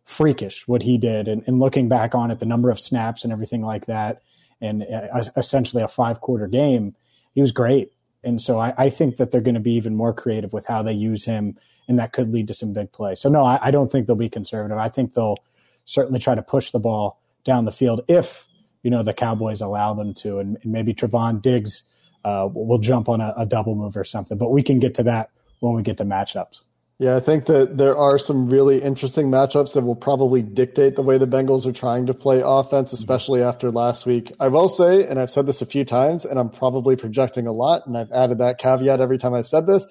freakish 0.03 0.67
what 0.67 0.83
he 0.83 0.99
did. 0.99 1.27
And, 1.27 1.41
and 1.47 1.59
looking 1.59 1.89
back 1.89 2.13
on 2.13 2.29
it, 2.29 2.39
the 2.39 2.45
number 2.45 2.69
of 2.69 2.79
snaps 2.79 3.23
and 3.23 3.33
everything 3.33 3.63
like 3.63 3.87
that, 3.87 4.21
and 4.61 4.83
uh, 4.83 5.23
essentially 5.35 5.81
a 5.81 5.87
five 5.87 6.21
quarter 6.21 6.45
game, 6.45 6.95
he 7.33 7.41
was 7.41 7.51
great. 7.51 7.91
And 8.23 8.39
so 8.39 8.59
I, 8.59 8.75
I 8.77 8.89
think 8.91 9.17
that 9.17 9.31
they're 9.31 9.41
going 9.41 9.55
to 9.55 9.59
be 9.59 9.73
even 9.73 9.95
more 9.95 10.13
creative 10.13 10.53
with 10.53 10.67
how 10.67 10.83
they 10.83 10.93
use 10.93 11.25
him, 11.25 11.57
and 11.87 11.97
that 11.97 12.13
could 12.13 12.31
lead 12.31 12.47
to 12.49 12.53
some 12.53 12.73
big 12.73 12.91
plays. 12.91 13.19
So 13.19 13.27
no, 13.27 13.43
I, 13.43 13.57
I 13.59 13.71
don't 13.71 13.87
think 13.87 14.05
they'll 14.05 14.15
be 14.15 14.29
conservative. 14.29 14.77
I 14.77 14.89
think 14.89 15.15
they'll 15.15 15.39
certainly 15.85 16.19
try 16.19 16.35
to 16.35 16.43
push 16.43 16.69
the 16.69 16.79
ball 16.79 17.19
down 17.43 17.65
the 17.65 17.71
field 17.71 18.01
if 18.07 18.45
you 18.83 18.91
know 18.91 19.03
the 19.03 19.13
Cowboys 19.13 19.61
allow 19.61 19.93
them 19.93 20.13
to, 20.15 20.39
and, 20.39 20.57
and 20.63 20.71
maybe 20.71 20.93
Trevon 20.93 21.41
Diggs 21.41 21.83
uh, 22.23 22.47
will 22.51 22.79
jump 22.79 23.09
on 23.09 23.21
a, 23.21 23.33
a 23.37 23.45
double 23.45 23.75
move 23.75 23.97
or 23.97 24.03
something. 24.03 24.37
But 24.37 24.51
we 24.51 24.63
can 24.63 24.79
get 24.79 24.95
to 24.95 25.03
that 25.03 25.31
when 25.59 25.75
we 25.75 25.83
get 25.83 25.97
to 25.97 26.05
matchups. 26.05 26.61
Yeah, 27.01 27.15
I 27.15 27.19
think 27.19 27.47
that 27.47 27.79
there 27.79 27.97
are 27.97 28.19
some 28.19 28.45
really 28.45 28.79
interesting 28.79 29.31
matchups 29.31 29.73
that 29.73 29.81
will 29.81 29.95
probably 29.95 30.43
dictate 30.43 30.95
the 30.95 31.01
way 31.01 31.17
the 31.17 31.25
Bengals 31.25 31.65
are 31.65 31.71
trying 31.71 32.05
to 32.05 32.13
play 32.13 32.43
offense, 32.45 32.93
especially 32.93 33.41
after 33.41 33.71
last 33.71 34.05
week. 34.05 34.31
I 34.39 34.49
will 34.49 34.69
say, 34.69 35.07
and 35.07 35.19
I've 35.19 35.31
said 35.31 35.47
this 35.47 35.63
a 35.63 35.65
few 35.65 35.83
times, 35.83 36.25
and 36.25 36.37
I'm 36.37 36.51
probably 36.51 36.95
projecting 36.95 37.47
a 37.47 37.51
lot, 37.51 37.87
and 37.87 37.97
I've 37.97 38.11
added 38.11 38.37
that 38.37 38.59
caveat 38.59 39.01
every 39.01 39.17
time 39.17 39.33
I've 39.33 39.47
said 39.47 39.65
this. 39.65 39.87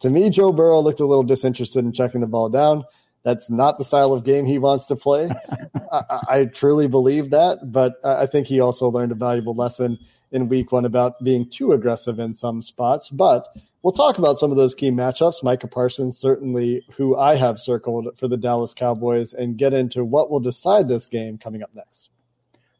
To 0.00 0.10
me, 0.10 0.28
Joe 0.28 0.52
Burrow 0.52 0.80
looked 0.80 1.00
a 1.00 1.06
little 1.06 1.24
disinterested 1.24 1.82
in 1.82 1.94
checking 1.94 2.20
the 2.20 2.26
ball 2.26 2.50
down. 2.50 2.84
That's 3.22 3.50
not 3.50 3.78
the 3.78 3.84
style 3.84 4.12
of 4.14 4.24
game 4.24 4.46
he 4.46 4.58
wants 4.58 4.86
to 4.86 4.96
play. 4.96 5.30
I, 5.92 6.20
I, 6.28 6.44
truly 6.44 6.88
believe 6.88 7.30
that, 7.30 7.72
but 7.72 7.94
I 8.04 8.26
think 8.26 8.46
he 8.46 8.60
also 8.60 8.88
learned 8.88 9.12
a 9.12 9.16
valuable 9.16 9.54
lesson 9.54 9.98
in 10.32 10.48
week 10.48 10.72
one 10.72 10.84
about 10.84 11.22
being 11.22 11.48
too 11.48 11.72
aggressive 11.72 12.18
in 12.18 12.32
some 12.32 12.62
spots. 12.62 13.10
But 13.10 13.46
we'll 13.82 13.92
talk 13.92 14.18
about 14.18 14.38
some 14.38 14.50
of 14.50 14.56
those 14.56 14.74
key 14.74 14.90
matchups. 14.90 15.42
Micah 15.42 15.66
Parsons, 15.66 16.16
certainly 16.16 16.82
who 16.96 17.16
I 17.16 17.36
have 17.36 17.58
circled 17.58 18.16
for 18.16 18.28
the 18.28 18.36
Dallas 18.36 18.72
Cowboys, 18.74 19.32
and 19.34 19.58
get 19.58 19.72
into 19.72 20.04
what 20.04 20.30
will 20.30 20.40
decide 20.40 20.88
this 20.88 21.06
game 21.06 21.38
coming 21.38 21.62
up 21.62 21.74
next. 21.74 22.10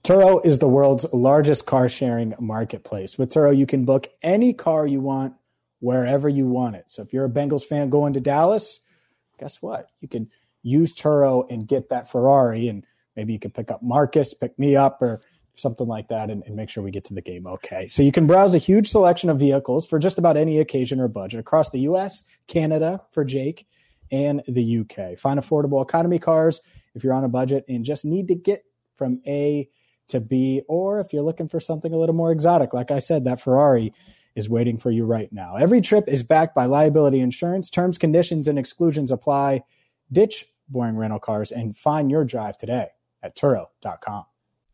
Turo 0.02 0.44
is 0.46 0.58
the 0.58 0.68
world's 0.68 1.04
largest 1.12 1.66
car 1.66 1.88
sharing 1.88 2.34
marketplace. 2.40 3.18
With 3.18 3.30
Turo, 3.30 3.54
you 3.54 3.66
can 3.66 3.84
book 3.84 4.08
any 4.22 4.54
car 4.54 4.86
you 4.86 5.00
want 5.00 5.34
wherever 5.80 6.28
you 6.28 6.46
want 6.46 6.76
it. 6.76 6.84
So 6.86 7.02
if 7.02 7.12
you're 7.12 7.26
a 7.26 7.30
Bengals 7.30 7.64
fan 7.64 7.90
going 7.90 8.14
to 8.14 8.20
Dallas, 8.20 8.80
guess 9.40 9.60
what? 9.60 9.88
You 10.00 10.08
can 10.08 10.30
use 10.62 10.94
Turo 10.94 11.50
and 11.50 11.66
get 11.66 11.88
that 11.88 12.10
Ferrari, 12.10 12.68
and 12.68 12.84
maybe 13.16 13.32
you 13.32 13.38
can 13.38 13.50
pick 13.50 13.70
up 13.70 13.82
Marcus, 13.82 14.34
pick 14.34 14.56
me 14.58 14.76
up, 14.76 15.02
or 15.02 15.20
something 15.56 15.88
like 15.88 16.08
that, 16.08 16.30
and, 16.30 16.42
and, 16.46 16.56
make 16.56 16.68
sure 16.68 16.82
we 16.82 16.90
get 16.90 17.04
to 17.04 17.14
the 17.14 17.20
game 17.20 17.46
okay. 17.46 17.88
So 17.88 18.02
you 18.02 18.12
can 18.12 18.26
browse 18.26 18.54
a 18.54 18.58
huge 18.58 18.88
selection 18.88 19.28
of 19.28 19.38
vehicles 19.38 19.86
for 19.86 19.98
just 19.98 20.16
about 20.16 20.36
any 20.36 20.58
occasion 20.58 21.00
or 21.00 21.08
budget 21.08 21.40
across 21.40 21.70
the 21.70 21.80
US, 21.80 22.24
Canada 22.46 23.02
for 23.12 23.24
Jake, 23.24 23.66
and 24.10 24.42
the 24.46 24.80
UK. 24.80 25.18
Find 25.18 25.38
affordable 25.40 25.82
economy 25.82 26.18
cars 26.18 26.60
if 26.94 27.04
you're 27.04 27.12
on 27.12 27.24
a 27.24 27.28
budget 27.28 27.64
and 27.68 27.84
just 27.84 28.04
need 28.04 28.28
to 28.28 28.34
get 28.34 28.64
from 28.96 29.20
A 29.26 29.68
to 30.08 30.20
B, 30.20 30.62
or 30.68 31.00
if 31.00 31.12
you're 31.12 31.22
looking 31.22 31.48
for 31.48 31.60
something 31.60 31.92
a 31.92 31.96
little 31.96 32.14
more 32.14 32.32
exotic, 32.32 32.72
like 32.72 32.90
I 32.90 32.98
said, 32.98 33.24
that 33.24 33.40
Ferrari 33.40 33.92
is 34.34 34.48
waiting 34.48 34.76
for 34.76 34.90
you 34.90 35.04
right 35.04 35.32
now. 35.32 35.56
Every 35.56 35.80
trip 35.80 36.08
is 36.08 36.22
backed 36.22 36.54
by 36.54 36.66
liability 36.66 37.20
insurance. 37.20 37.70
Terms, 37.70 37.98
conditions, 37.98 38.48
and 38.48 38.58
exclusions 38.58 39.10
apply. 39.10 39.62
Ditch 40.12 40.46
boring 40.68 40.96
rental 40.96 41.18
cars 41.18 41.52
and 41.52 41.76
find 41.76 42.10
your 42.10 42.24
drive 42.24 42.56
today 42.56 42.88
at 43.22 43.36
Turo.com. 43.36 44.24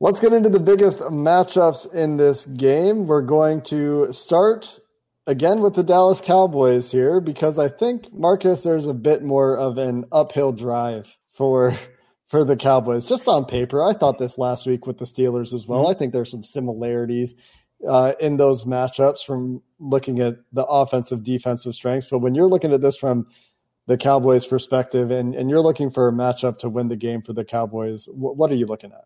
Let's 0.00 0.20
get 0.20 0.32
into 0.32 0.48
the 0.48 0.60
biggest 0.60 1.00
matchups 1.00 1.92
in 1.92 2.18
this 2.18 2.46
game. 2.46 3.08
We're 3.08 3.20
going 3.20 3.62
to 3.62 4.12
start 4.12 4.78
again 5.26 5.60
with 5.60 5.74
the 5.74 5.82
Dallas 5.82 6.20
Cowboys 6.20 6.88
here 6.88 7.20
because 7.20 7.58
I 7.58 7.66
think 7.66 8.12
Marcus 8.12 8.62
there's 8.62 8.86
a 8.86 8.94
bit 8.94 9.24
more 9.24 9.58
of 9.58 9.76
an 9.76 10.04
uphill 10.12 10.52
drive 10.52 11.16
for 11.32 11.74
for 12.28 12.44
the 12.44 12.56
Cowboys 12.56 13.06
just 13.06 13.26
on 13.26 13.44
paper. 13.44 13.82
I 13.82 13.92
thought 13.92 14.20
this 14.20 14.38
last 14.38 14.68
week 14.68 14.86
with 14.86 14.98
the 14.98 15.04
Steelers 15.04 15.52
as 15.52 15.66
well. 15.66 15.80
Mm-hmm. 15.80 15.90
I 15.90 15.94
think 15.94 16.12
there's 16.12 16.30
some 16.30 16.44
similarities 16.44 17.34
uh, 17.88 18.12
in 18.20 18.36
those 18.36 18.66
matchups 18.66 19.24
from 19.26 19.62
looking 19.80 20.20
at 20.20 20.36
the 20.52 20.64
offensive 20.64 21.24
defensive 21.24 21.74
strengths, 21.74 22.06
but 22.06 22.20
when 22.20 22.36
you're 22.36 22.46
looking 22.46 22.72
at 22.72 22.82
this 22.82 22.96
from 22.96 23.26
the 23.88 23.96
Cowboys 23.96 24.46
perspective 24.46 25.10
and, 25.10 25.34
and 25.34 25.50
you're 25.50 25.60
looking 25.62 25.90
for 25.90 26.06
a 26.06 26.12
matchup 26.12 26.58
to 26.58 26.68
win 26.68 26.86
the 26.86 26.96
game 26.96 27.20
for 27.20 27.32
the 27.32 27.44
Cowboys, 27.44 28.06
w- 28.06 28.34
what 28.34 28.52
are 28.52 28.56
you 28.56 28.66
looking 28.66 28.92
at? 28.92 29.04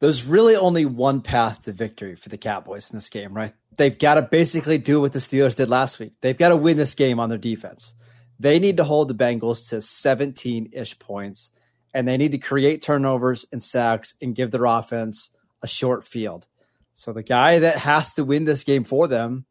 There's 0.00 0.24
really 0.24 0.56
only 0.56 0.84
one 0.84 1.22
path 1.22 1.64
to 1.64 1.72
victory 1.72 2.16
for 2.16 2.28
the 2.28 2.38
Cowboys 2.38 2.90
in 2.90 2.96
this 2.96 3.08
game, 3.08 3.32
right? 3.34 3.54
They've 3.76 3.98
got 3.98 4.14
to 4.14 4.22
basically 4.22 4.78
do 4.78 5.00
what 5.00 5.12
the 5.12 5.18
Steelers 5.18 5.54
did 5.54 5.70
last 5.70 5.98
week. 5.98 6.12
They've 6.20 6.36
got 6.36 6.50
to 6.50 6.56
win 6.56 6.76
this 6.76 6.94
game 6.94 7.20
on 7.20 7.28
their 7.28 7.38
defense. 7.38 7.94
They 8.38 8.58
need 8.58 8.76
to 8.78 8.84
hold 8.84 9.08
the 9.08 9.14
Bengals 9.14 9.68
to 9.70 9.80
17 9.80 10.70
ish 10.72 10.98
points, 10.98 11.50
and 11.94 12.06
they 12.06 12.16
need 12.16 12.32
to 12.32 12.38
create 12.38 12.82
turnovers 12.82 13.46
and 13.52 13.62
sacks 13.62 14.14
and 14.20 14.34
give 14.34 14.50
their 14.50 14.66
offense 14.66 15.30
a 15.62 15.66
short 15.66 16.06
field. 16.06 16.46
So 16.92 17.12
the 17.12 17.22
guy 17.22 17.60
that 17.60 17.78
has 17.78 18.14
to 18.14 18.24
win 18.24 18.44
this 18.44 18.64
game 18.64 18.84
for 18.84 19.08
them 19.08 19.46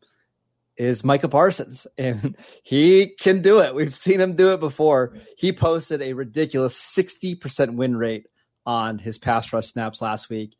is 0.77 1.03
Micah 1.03 1.29
Parsons, 1.29 1.87
and 1.97 2.35
he 2.63 3.13
can 3.19 3.41
do 3.41 3.59
it. 3.59 3.73
We've 3.73 3.95
seen 3.95 4.21
him 4.21 4.35
do 4.35 4.51
it 4.51 4.59
before. 4.59 5.17
He 5.37 5.51
posted 5.51 6.01
a 6.01 6.13
ridiculous 6.13 6.79
60% 6.79 7.75
win 7.75 7.95
rate 7.95 8.27
on 8.65 8.97
his 8.97 9.17
pass 9.17 9.51
rush 9.53 9.67
snaps 9.67 10.01
last 10.01 10.29
week. 10.29 10.55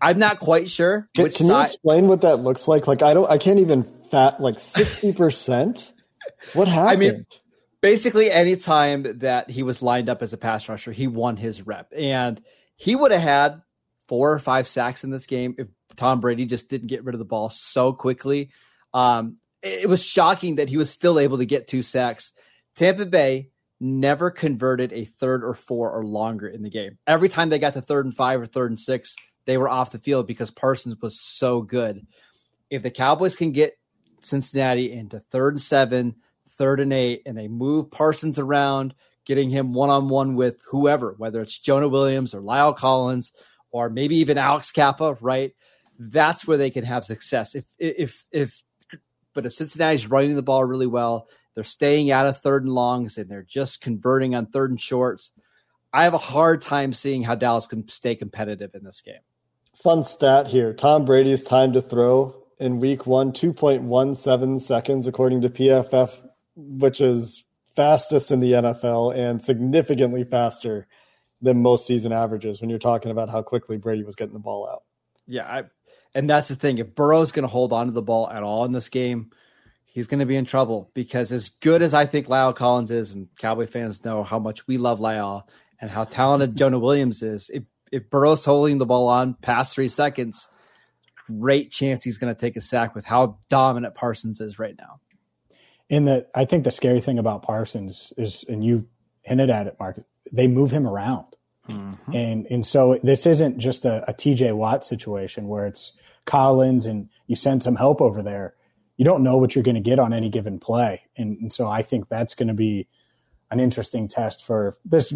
I'm 0.00 0.18
not 0.18 0.38
quite 0.38 0.70
sure. 0.70 1.06
Can, 1.14 1.30
can 1.30 1.46
you 1.46 1.60
explain 1.60 2.06
what 2.06 2.22
that 2.22 2.36
looks 2.36 2.66
like? 2.66 2.86
Like 2.86 3.02
I 3.02 3.14
don't, 3.14 3.30
I 3.30 3.38
can't 3.38 3.60
even 3.60 3.84
fat 4.10 4.40
like 4.40 4.58
sixty 4.60 5.12
percent. 5.12 5.92
What 6.54 6.68
happened? 6.68 6.90
I 6.90 6.96
mean, 6.96 7.26
basically, 7.80 8.30
any 8.30 8.56
time 8.56 9.18
that 9.20 9.50
he 9.50 9.62
was 9.62 9.82
lined 9.82 10.08
up 10.08 10.22
as 10.22 10.32
a 10.32 10.36
pass 10.36 10.68
rusher, 10.68 10.92
he 10.92 11.06
won 11.06 11.36
his 11.36 11.66
rep, 11.66 11.92
and 11.96 12.40
he 12.76 12.96
would 12.96 13.12
have 13.12 13.20
had 13.22 13.62
four 14.08 14.32
or 14.32 14.38
five 14.38 14.66
sacks 14.66 15.04
in 15.04 15.10
this 15.10 15.26
game 15.26 15.54
if 15.58 15.68
Tom 15.96 16.20
Brady 16.20 16.46
just 16.46 16.68
didn't 16.68 16.88
get 16.88 17.04
rid 17.04 17.14
of 17.14 17.18
the 17.18 17.24
ball 17.24 17.50
so 17.50 17.92
quickly. 17.92 18.50
Um, 18.92 19.36
it 19.62 19.88
was 19.88 20.02
shocking 20.02 20.56
that 20.56 20.68
he 20.68 20.76
was 20.76 20.90
still 20.90 21.18
able 21.18 21.38
to 21.38 21.46
get 21.46 21.68
two 21.68 21.82
sacks. 21.82 22.32
Tampa 22.76 23.06
Bay 23.06 23.50
never 23.82 24.30
converted 24.30 24.92
a 24.92 25.04
third 25.04 25.42
or 25.42 25.54
four 25.54 25.90
or 25.90 26.04
longer 26.04 26.46
in 26.46 26.62
the 26.62 26.70
game. 26.70 26.98
Every 27.06 27.28
time 27.28 27.50
they 27.50 27.58
got 27.58 27.74
to 27.74 27.82
third 27.82 28.06
and 28.06 28.14
five 28.14 28.40
or 28.40 28.46
third 28.46 28.70
and 28.70 28.78
six, 28.78 29.16
they 29.44 29.58
were 29.58 29.68
off 29.68 29.90
the 29.90 29.98
field 29.98 30.26
because 30.26 30.50
Parsons 30.52 30.96
was 31.02 31.20
so 31.20 31.62
good. 31.62 32.06
If 32.70 32.82
the 32.82 32.90
Cowboys 32.90 33.34
can 33.34 33.52
get 33.52 33.74
Cincinnati 34.22 34.92
into 34.92 35.20
third 35.32 35.54
and 35.54 35.60
seven, 35.60 36.14
third 36.56 36.78
and 36.78 36.92
eight, 36.92 37.22
and 37.26 37.36
they 37.36 37.48
move 37.48 37.90
Parsons 37.90 38.38
around, 38.38 38.94
getting 39.24 39.50
him 39.50 39.72
one 39.72 39.90
on 39.90 40.08
one 40.08 40.36
with 40.36 40.62
whoever, 40.70 41.14
whether 41.18 41.40
it's 41.42 41.58
Jonah 41.58 41.88
Williams 41.88 42.34
or 42.34 42.40
La'el 42.40 42.76
Collins 42.76 43.32
or 43.72 43.90
maybe 43.90 44.16
even 44.16 44.38
Alex 44.38 44.70
Cappa, 44.70 45.16
right? 45.20 45.52
That's 45.98 46.46
where 46.46 46.56
they 46.56 46.70
can 46.70 46.84
have 46.84 47.04
success. 47.04 47.54
If 47.54 47.64
if 47.78 48.24
if 48.30 48.62
but 49.34 49.46
if 49.46 49.54
Cincinnati's 49.54 50.06
running 50.06 50.36
the 50.36 50.42
ball 50.42 50.64
really 50.64 50.86
well, 50.86 51.28
they're 51.54 51.64
staying 51.64 52.10
out 52.10 52.26
of 52.26 52.40
third 52.40 52.64
and 52.64 52.72
longs 52.72 53.18
and 53.18 53.30
they're 53.30 53.46
just 53.48 53.80
converting 53.80 54.34
on 54.34 54.46
third 54.46 54.70
and 54.70 54.80
shorts. 54.80 55.32
I 55.92 56.04
have 56.04 56.14
a 56.14 56.18
hard 56.18 56.62
time 56.62 56.92
seeing 56.92 57.22
how 57.22 57.34
Dallas 57.34 57.66
can 57.66 57.86
stay 57.88 58.14
competitive 58.14 58.74
in 58.74 58.84
this 58.84 59.00
game. 59.00 59.20
Fun 59.82 60.04
stat 60.04 60.46
here 60.46 60.72
Tom 60.72 61.04
Brady's 61.04 61.42
time 61.42 61.72
to 61.72 61.82
throw 61.82 62.34
in 62.58 62.78
week 62.78 63.06
one, 63.06 63.32
2.17 63.32 64.60
seconds, 64.60 65.06
according 65.06 65.40
to 65.40 65.50
PFF, 65.50 66.16
which 66.54 67.00
is 67.00 67.44
fastest 67.74 68.30
in 68.30 68.40
the 68.40 68.52
NFL 68.52 69.16
and 69.16 69.42
significantly 69.42 70.24
faster 70.24 70.86
than 71.40 71.60
most 71.60 71.86
season 71.86 72.12
averages 72.12 72.60
when 72.60 72.70
you're 72.70 72.78
talking 72.78 73.10
about 73.10 73.28
how 73.28 73.42
quickly 73.42 73.76
Brady 73.76 74.04
was 74.04 74.14
getting 74.14 74.34
the 74.34 74.38
ball 74.38 74.68
out. 74.68 74.84
Yeah, 75.26 75.44
I, 75.44 75.64
and 76.14 76.30
that's 76.30 76.48
the 76.48 76.54
thing. 76.54 76.78
If 76.78 76.94
Burrow's 76.94 77.32
going 77.32 77.42
to 77.42 77.48
hold 77.48 77.72
on 77.72 77.86
to 77.86 77.92
the 77.92 78.02
ball 78.02 78.30
at 78.30 78.42
all 78.42 78.64
in 78.64 78.72
this 78.72 78.88
game, 78.88 79.30
he's 79.92 80.06
going 80.06 80.20
to 80.20 80.26
be 80.26 80.36
in 80.36 80.44
trouble 80.44 80.90
because 80.94 81.30
as 81.30 81.50
good 81.50 81.82
as 81.82 81.94
I 81.94 82.06
think 82.06 82.26
La'el 82.26 82.56
Collins 82.56 82.90
is, 82.90 83.12
and 83.12 83.28
Cowboy 83.38 83.66
fans 83.66 84.04
know 84.04 84.24
how 84.24 84.38
much 84.38 84.66
we 84.66 84.78
love 84.78 84.98
La'el 84.98 85.44
and 85.80 85.90
how 85.90 86.04
talented 86.04 86.56
Jonah 86.56 86.78
Williams 86.78 87.22
is, 87.22 87.50
if, 87.52 87.62
if 87.92 88.08
Burrow's 88.10 88.44
holding 88.44 88.78
the 88.78 88.86
ball 88.86 89.08
on 89.08 89.34
past 89.34 89.74
three 89.74 89.88
seconds, 89.88 90.48
great 91.26 91.70
chance 91.70 92.02
he's 92.02 92.18
going 92.18 92.34
to 92.34 92.40
take 92.40 92.56
a 92.56 92.60
sack 92.60 92.94
with 92.94 93.04
how 93.04 93.38
dominant 93.48 93.94
Parsons 93.94 94.40
is 94.40 94.58
right 94.58 94.74
now. 94.78 94.98
In 95.90 96.06
the, 96.06 96.26
I 96.34 96.46
think 96.46 96.64
the 96.64 96.70
scary 96.70 97.00
thing 97.00 97.18
about 97.18 97.42
Parsons 97.42 98.14
is, 98.16 98.44
and 98.48 98.64
you 98.64 98.86
hinted 99.20 99.50
at 99.50 99.66
it, 99.66 99.76
Mark, 99.78 100.02
they 100.32 100.46
move 100.46 100.70
him 100.70 100.86
around. 100.86 101.26
Mm-hmm. 101.68 102.12
And 102.12 102.46
and 102.46 102.66
so 102.66 102.98
this 103.04 103.24
isn't 103.24 103.58
just 103.58 103.84
a, 103.84 104.02
a 104.10 104.12
TJ 104.12 104.52
Watt 104.56 104.84
situation 104.84 105.46
where 105.46 105.66
it's 105.66 105.92
Collins 106.24 106.86
and 106.86 107.08
you 107.28 107.36
send 107.36 107.62
some 107.62 107.76
help 107.76 108.00
over 108.00 108.20
there 108.20 108.54
you 109.02 109.04
don't 109.04 109.24
know 109.24 109.36
what 109.36 109.56
you're 109.56 109.64
going 109.64 109.74
to 109.74 109.80
get 109.80 109.98
on 109.98 110.12
any 110.12 110.28
given 110.28 110.60
play. 110.60 111.02
And, 111.16 111.36
and 111.38 111.52
so 111.52 111.66
I 111.66 111.82
think 111.82 112.08
that's 112.08 112.36
going 112.36 112.46
to 112.46 112.54
be 112.54 112.86
an 113.50 113.58
interesting 113.58 114.06
test 114.06 114.44
for 114.44 114.78
this 114.84 115.12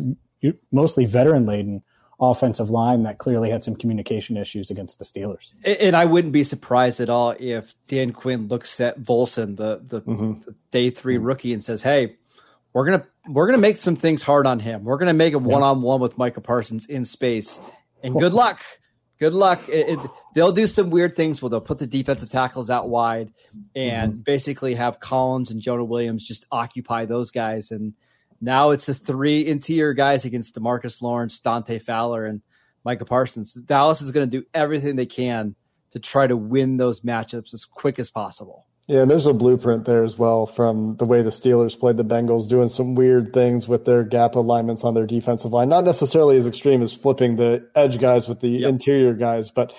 mostly 0.72 1.04
veteran 1.04 1.46
laden 1.46 1.84
offensive 2.18 2.68
line 2.68 3.04
that 3.04 3.18
clearly 3.18 3.48
had 3.48 3.62
some 3.62 3.76
communication 3.76 4.36
issues 4.36 4.72
against 4.72 4.98
the 4.98 5.04
Steelers. 5.04 5.52
And 5.62 5.94
I 5.94 6.04
wouldn't 6.04 6.32
be 6.32 6.42
surprised 6.42 6.98
at 6.98 7.08
all 7.08 7.36
if 7.38 7.76
Dan 7.86 8.10
Quinn 8.10 8.48
looks 8.48 8.80
at 8.80 8.98
Volson, 8.98 9.56
the 9.56 9.80
the, 9.86 10.02
mm-hmm. 10.02 10.40
the 10.44 10.56
day 10.72 10.90
3 10.90 11.14
mm-hmm. 11.14 11.24
rookie, 11.24 11.54
and 11.54 11.64
says, 11.64 11.80
"Hey, 11.80 12.16
we're 12.72 12.86
gonna 12.86 13.06
we're 13.28 13.46
gonna 13.46 13.58
make 13.58 13.78
some 13.78 13.94
things 13.94 14.20
hard 14.20 14.48
on 14.48 14.58
him. 14.58 14.82
We're 14.82 14.98
gonna 14.98 15.14
make 15.14 15.32
him 15.32 15.44
one 15.44 15.62
on 15.62 15.80
one 15.80 16.00
with 16.00 16.18
Micah 16.18 16.40
Parsons 16.40 16.86
in 16.86 17.04
space, 17.04 17.56
and 18.02 18.18
good 18.18 18.34
luck." 18.34 18.58
Good 19.18 19.34
luck. 19.34 19.68
It, 19.68 19.98
it, 19.98 20.10
they'll 20.34 20.52
do 20.52 20.66
some 20.66 20.90
weird 20.90 21.16
things 21.16 21.40
where 21.40 21.50
they'll 21.50 21.60
put 21.60 21.78
the 21.78 21.86
defensive 21.86 22.30
tackles 22.30 22.70
out 22.70 22.88
wide 22.88 23.32
and 23.74 24.12
mm-hmm. 24.12 24.20
basically 24.22 24.74
have 24.74 25.00
Collins 25.00 25.50
and 25.50 25.60
Jonah 25.60 25.84
Williams 25.84 26.26
just 26.26 26.46
occupy 26.50 27.04
those 27.06 27.30
guys. 27.30 27.70
And 27.70 27.94
Now 28.40 28.70
it's 28.70 28.86
the 28.86 28.94
three 28.94 29.46
interior 29.46 29.94
guys 29.94 30.24
against 30.24 30.54
Demarcus 30.54 31.00
Lawrence, 31.00 31.38
Dante 31.38 31.78
Fowler, 31.78 32.26
and 32.26 32.42
Micah 32.84 33.04
Parsons. 33.04 33.52
Dallas 33.52 34.00
is 34.00 34.12
going 34.12 34.30
to 34.30 34.40
do 34.40 34.46
everything 34.54 34.96
they 34.96 35.06
can 35.06 35.54
to 35.92 35.98
try 35.98 36.26
to 36.26 36.36
win 36.36 36.76
those 36.76 37.00
matchups 37.00 37.54
as 37.54 37.64
quick 37.64 37.98
as 37.98 38.10
possible. 38.10 38.66
Yeah, 38.86 39.02
and 39.02 39.10
there's 39.10 39.26
a 39.26 39.34
blueprint 39.34 39.84
there 39.84 40.04
as 40.04 40.16
well 40.16 40.46
from 40.46 40.94
the 40.96 41.04
way 41.04 41.22
the 41.22 41.30
Steelers 41.30 41.78
played 41.78 41.96
the 41.96 42.04
Bengals, 42.04 42.48
doing 42.48 42.68
some 42.68 42.94
weird 42.94 43.32
things 43.32 43.66
with 43.66 43.84
their 43.84 44.04
gap 44.04 44.36
alignments 44.36 44.84
on 44.84 44.94
their 44.94 45.06
defensive 45.06 45.52
line. 45.52 45.68
Not 45.68 45.84
necessarily 45.84 46.36
as 46.36 46.46
extreme 46.46 46.82
as 46.82 46.94
flipping 46.94 47.34
the 47.34 47.68
edge 47.74 47.98
guys 47.98 48.28
with 48.28 48.40
the 48.40 48.48
yep. 48.48 48.68
interior 48.68 49.14
guys, 49.14 49.50
but 49.50 49.72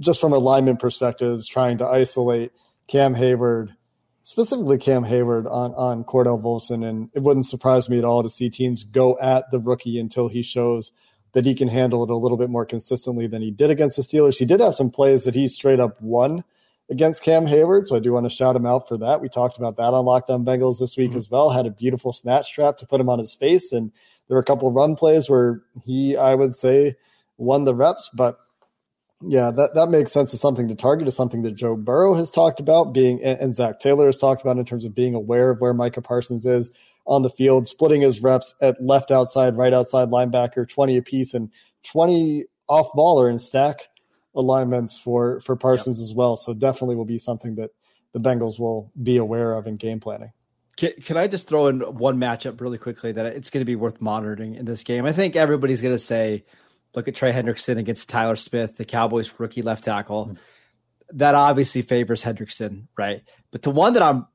just 0.00 0.20
from 0.20 0.32
alignment 0.32 0.80
perspectives, 0.80 1.46
trying 1.46 1.78
to 1.78 1.86
isolate 1.86 2.50
Cam 2.88 3.14
Heyward, 3.14 3.76
specifically 4.24 4.78
Cam 4.78 5.04
Heyward 5.04 5.48
on, 5.48 5.72
on 5.74 6.02
Cordell 6.02 6.42
Volson. 6.42 6.84
And 6.84 7.10
it 7.14 7.22
wouldn't 7.22 7.46
surprise 7.46 7.88
me 7.88 7.98
at 7.98 8.04
all 8.04 8.24
to 8.24 8.28
see 8.28 8.50
teams 8.50 8.82
go 8.82 9.16
at 9.20 9.48
the 9.52 9.60
rookie 9.60 10.00
until 10.00 10.26
he 10.26 10.42
shows 10.42 10.90
that 11.32 11.46
he 11.46 11.54
can 11.54 11.68
handle 11.68 12.02
it 12.02 12.10
a 12.10 12.16
little 12.16 12.38
bit 12.38 12.50
more 12.50 12.66
consistently 12.66 13.28
than 13.28 13.40
he 13.40 13.52
did 13.52 13.70
against 13.70 13.96
the 13.96 14.02
Steelers. 14.02 14.36
He 14.36 14.46
did 14.46 14.58
have 14.58 14.74
some 14.74 14.90
plays 14.90 15.24
that 15.24 15.36
he 15.36 15.46
straight 15.46 15.78
up 15.78 16.00
won 16.00 16.42
against 16.90 17.22
Cam 17.22 17.46
Heyward. 17.46 17.86
So 17.86 17.96
I 17.96 18.00
do 18.00 18.12
want 18.12 18.24
to 18.24 18.34
shout 18.34 18.56
him 18.56 18.66
out 18.66 18.88
for 18.88 18.96
that. 18.98 19.20
We 19.20 19.28
talked 19.28 19.58
about 19.58 19.76
that 19.76 19.94
on 19.94 20.04
Locked 20.04 20.30
On 20.30 20.44
Bengals 20.44 20.78
this 20.78 20.96
week 20.96 21.10
mm-hmm. 21.10 21.18
as 21.18 21.30
well. 21.30 21.50
Had 21.50 21.66
a 21.66 21.70
beautiful 21.70 22.12
snatch 22.12 22.52
trap 22.52 22.78
to 22.78 22.86
put 22.86 23.00
him 23.00 23.08
on 23.08 23.18
his 23.18 23.34
face. 23.34 23.72
And 23.72 23.92
there 24.26 24.36
were 24.36 24.42
a 24.42 24.44
couple 24.44 24.70
run 24.72 24.96
plays 24.96 25.28
where 25.28 25.62
he, 25.84 26.16
I 26.16 26.34
would 26.34 26.54
say, 26.54 26.96
won 27.36 27.64
the 27.64 27.74
reps. 27.74 28.10
But 28.14 28.38
yeah, 29.20 29.50
that, 29.50 29.70
that 29.74 29.88
makes 29.88 30.12
sense 30.12 30.32
as 30.32 30.40
something 30.40 30.68
to 30.68 30.74
target, 30.74 31.08
as 31.08 31.16
something 31.16 31.42
that 31.42 31.56
Joe 31.56 31.76
Burrow 31.76 32.14
has 32.14 32.30
talked 32.30 32.60
about 32.60 32.92
being, 32.92 33.22
and 33.22 33.54
Zac 33.54 33.80
Taylor 33.80 34.06
has 34.06 34.16
talked 34.16 34.42
about 34.42 34.58
in 34.58 34.64
terms 34.64 34.84
of 34.84 34.94
being 34.94 35.14
aware 35.14 35.50
of 35.50 35.60
where 35.60 35.74
Micah 35.74 36.02
Parsons 36.02 36.46
is 36.46 36.70
on 37.06 37.22
the 37.22 37.30
field, 37.30 37.66
splitting 37.66 38.02
his 38.02 38.22
reps 38.22 38.54
at 38.60 38.80
left 38.80 39.10
outside, 39.10 39.56
right 39.56 39.72
outside 39.72 40.10
linebacker, 40.10 40.68
20 40.68 40.96
apiece, 40.96 41.34
and 41.34 41.50
20 41.84 42.44
off 42.68 42.92
baller 42.92 43.28
and 43.28 43.40
stack 43.40 43.88
alignments 44.38 44.96
for 44.96 45.40
for 45.40 45.56
Parsons 45.56 46.00
yep. 46.00 46.04
as 46.04 46.14
well. 46.14 46.36
So 46.36 46.54
definitely 46.54 46.96
will 46.96 47.04
be 47.04 47.18
something 47.18 47.56
that 47.56 47.70
the 48.12 48.20
Bengals 48.20 48.58
will 48.58 48.90
be 49.00 49.18
aware 49.18 49.52
of 49.52 49.66
in 49.66 49.76
game 49.76 50.00
planning. 50.00 50.32
Can, 50.76 50.92
can 51.02 51.16
I 51.16 51.26
just 51.26 51.48
throw 51.48 51.66
in 51.66 51.80
one 51.80 52.18
matchup 52.18 52.60
really 52.60 52.78
quickly 52.78 53.12
that 53.12 53.26
it's 53.26 53.50
going 53.50 53.60
to 53.60 53.66
be 53.66 53.76
worth 53.76 54.00
monitoring 54.00 54.54
in 54.54 54.64
this 54.64 54.84
game? 54.84 55.04
I 55.04 55.12
think 55.12 55.34
everybody's 55.34 55.80
going 55.80 55.94
to 55.94 55.98
say, 55.98 56.44
look 56.94 57.08
at 57.08 57.16
Trey 57.16 57.32
Hendrickson 57.32 57.78
against 57.78 58.08
Tyler 58.08 58.36
Smith, 58.36 58.76
the 58.76 58.84
Cowboys 58.84 59.32
rookie 59.38 59.62
left 59.62 59.84
tackle. 59.84 60.26
Mm-hmm. 60.26 61.18
That 61.18 61.34
obviously 61.34 61.82
favors 61.82 62.22
Hendrickson, 62.22 62.86
right? 62.96 63.22
But 63.50 63.62
the 63.62 63.70
one 63.70 63.94
that 63.94 64.02
I'm 64.02 64.26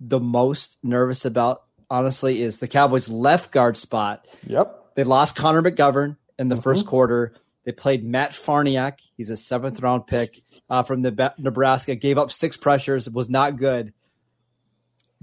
the 0.00 0.18
most 0.18 0.76
nervous 0.82 1.24
about, 1.24 1.62
honestly, 1.88 2.42
is 2.42 2.58
the 2.58 2.66
Cowboys 2.66 3.08
left 3.08 3.52
guard 3.52 3.76
spot. 3.76 4.26
Yep. 4.46 4.94
They 4.96 5.04
lost 5.04 5.36
Connor 5.36 5.62
McGovern 5.62 6.16
in 6.38 6.48
the 6.48 6.56
mm-hmm. 6.56 6.62
first 6.62 6.86
quarter. 6.86 7.34
They 7.64 7.72
played 7.72 8.04
Matt 8.04 8.32
Farniok. 8.32 8.98
He's 9.16 9.30
a 9.30 9.36
seventh 9.36 9.80
round 9.80 10.06
pick 10.06 10.42
uh, 10.68 10.82
from 10.82 11.02
the 11.02 11.32
Nebraska. 11.38 11.94
Gave 11.94 12.18
up 12.18 12.30
six 12.30 12.56
pressures. 12.56 13.08
Was 13.08 13.28
not 13.28 13.56
good. 13.56 13.92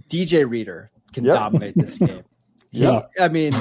DJ 0.10 0.50
Reader 0.50 0.92
can 1.14 1.24
yep. 1.24 1.36
dominate 1.36 1.76
this 1.76 1.98
game. 2.00 2.24
yeah, 2.72 3.04
I 3.20 3.28
mean, 3.28 3.54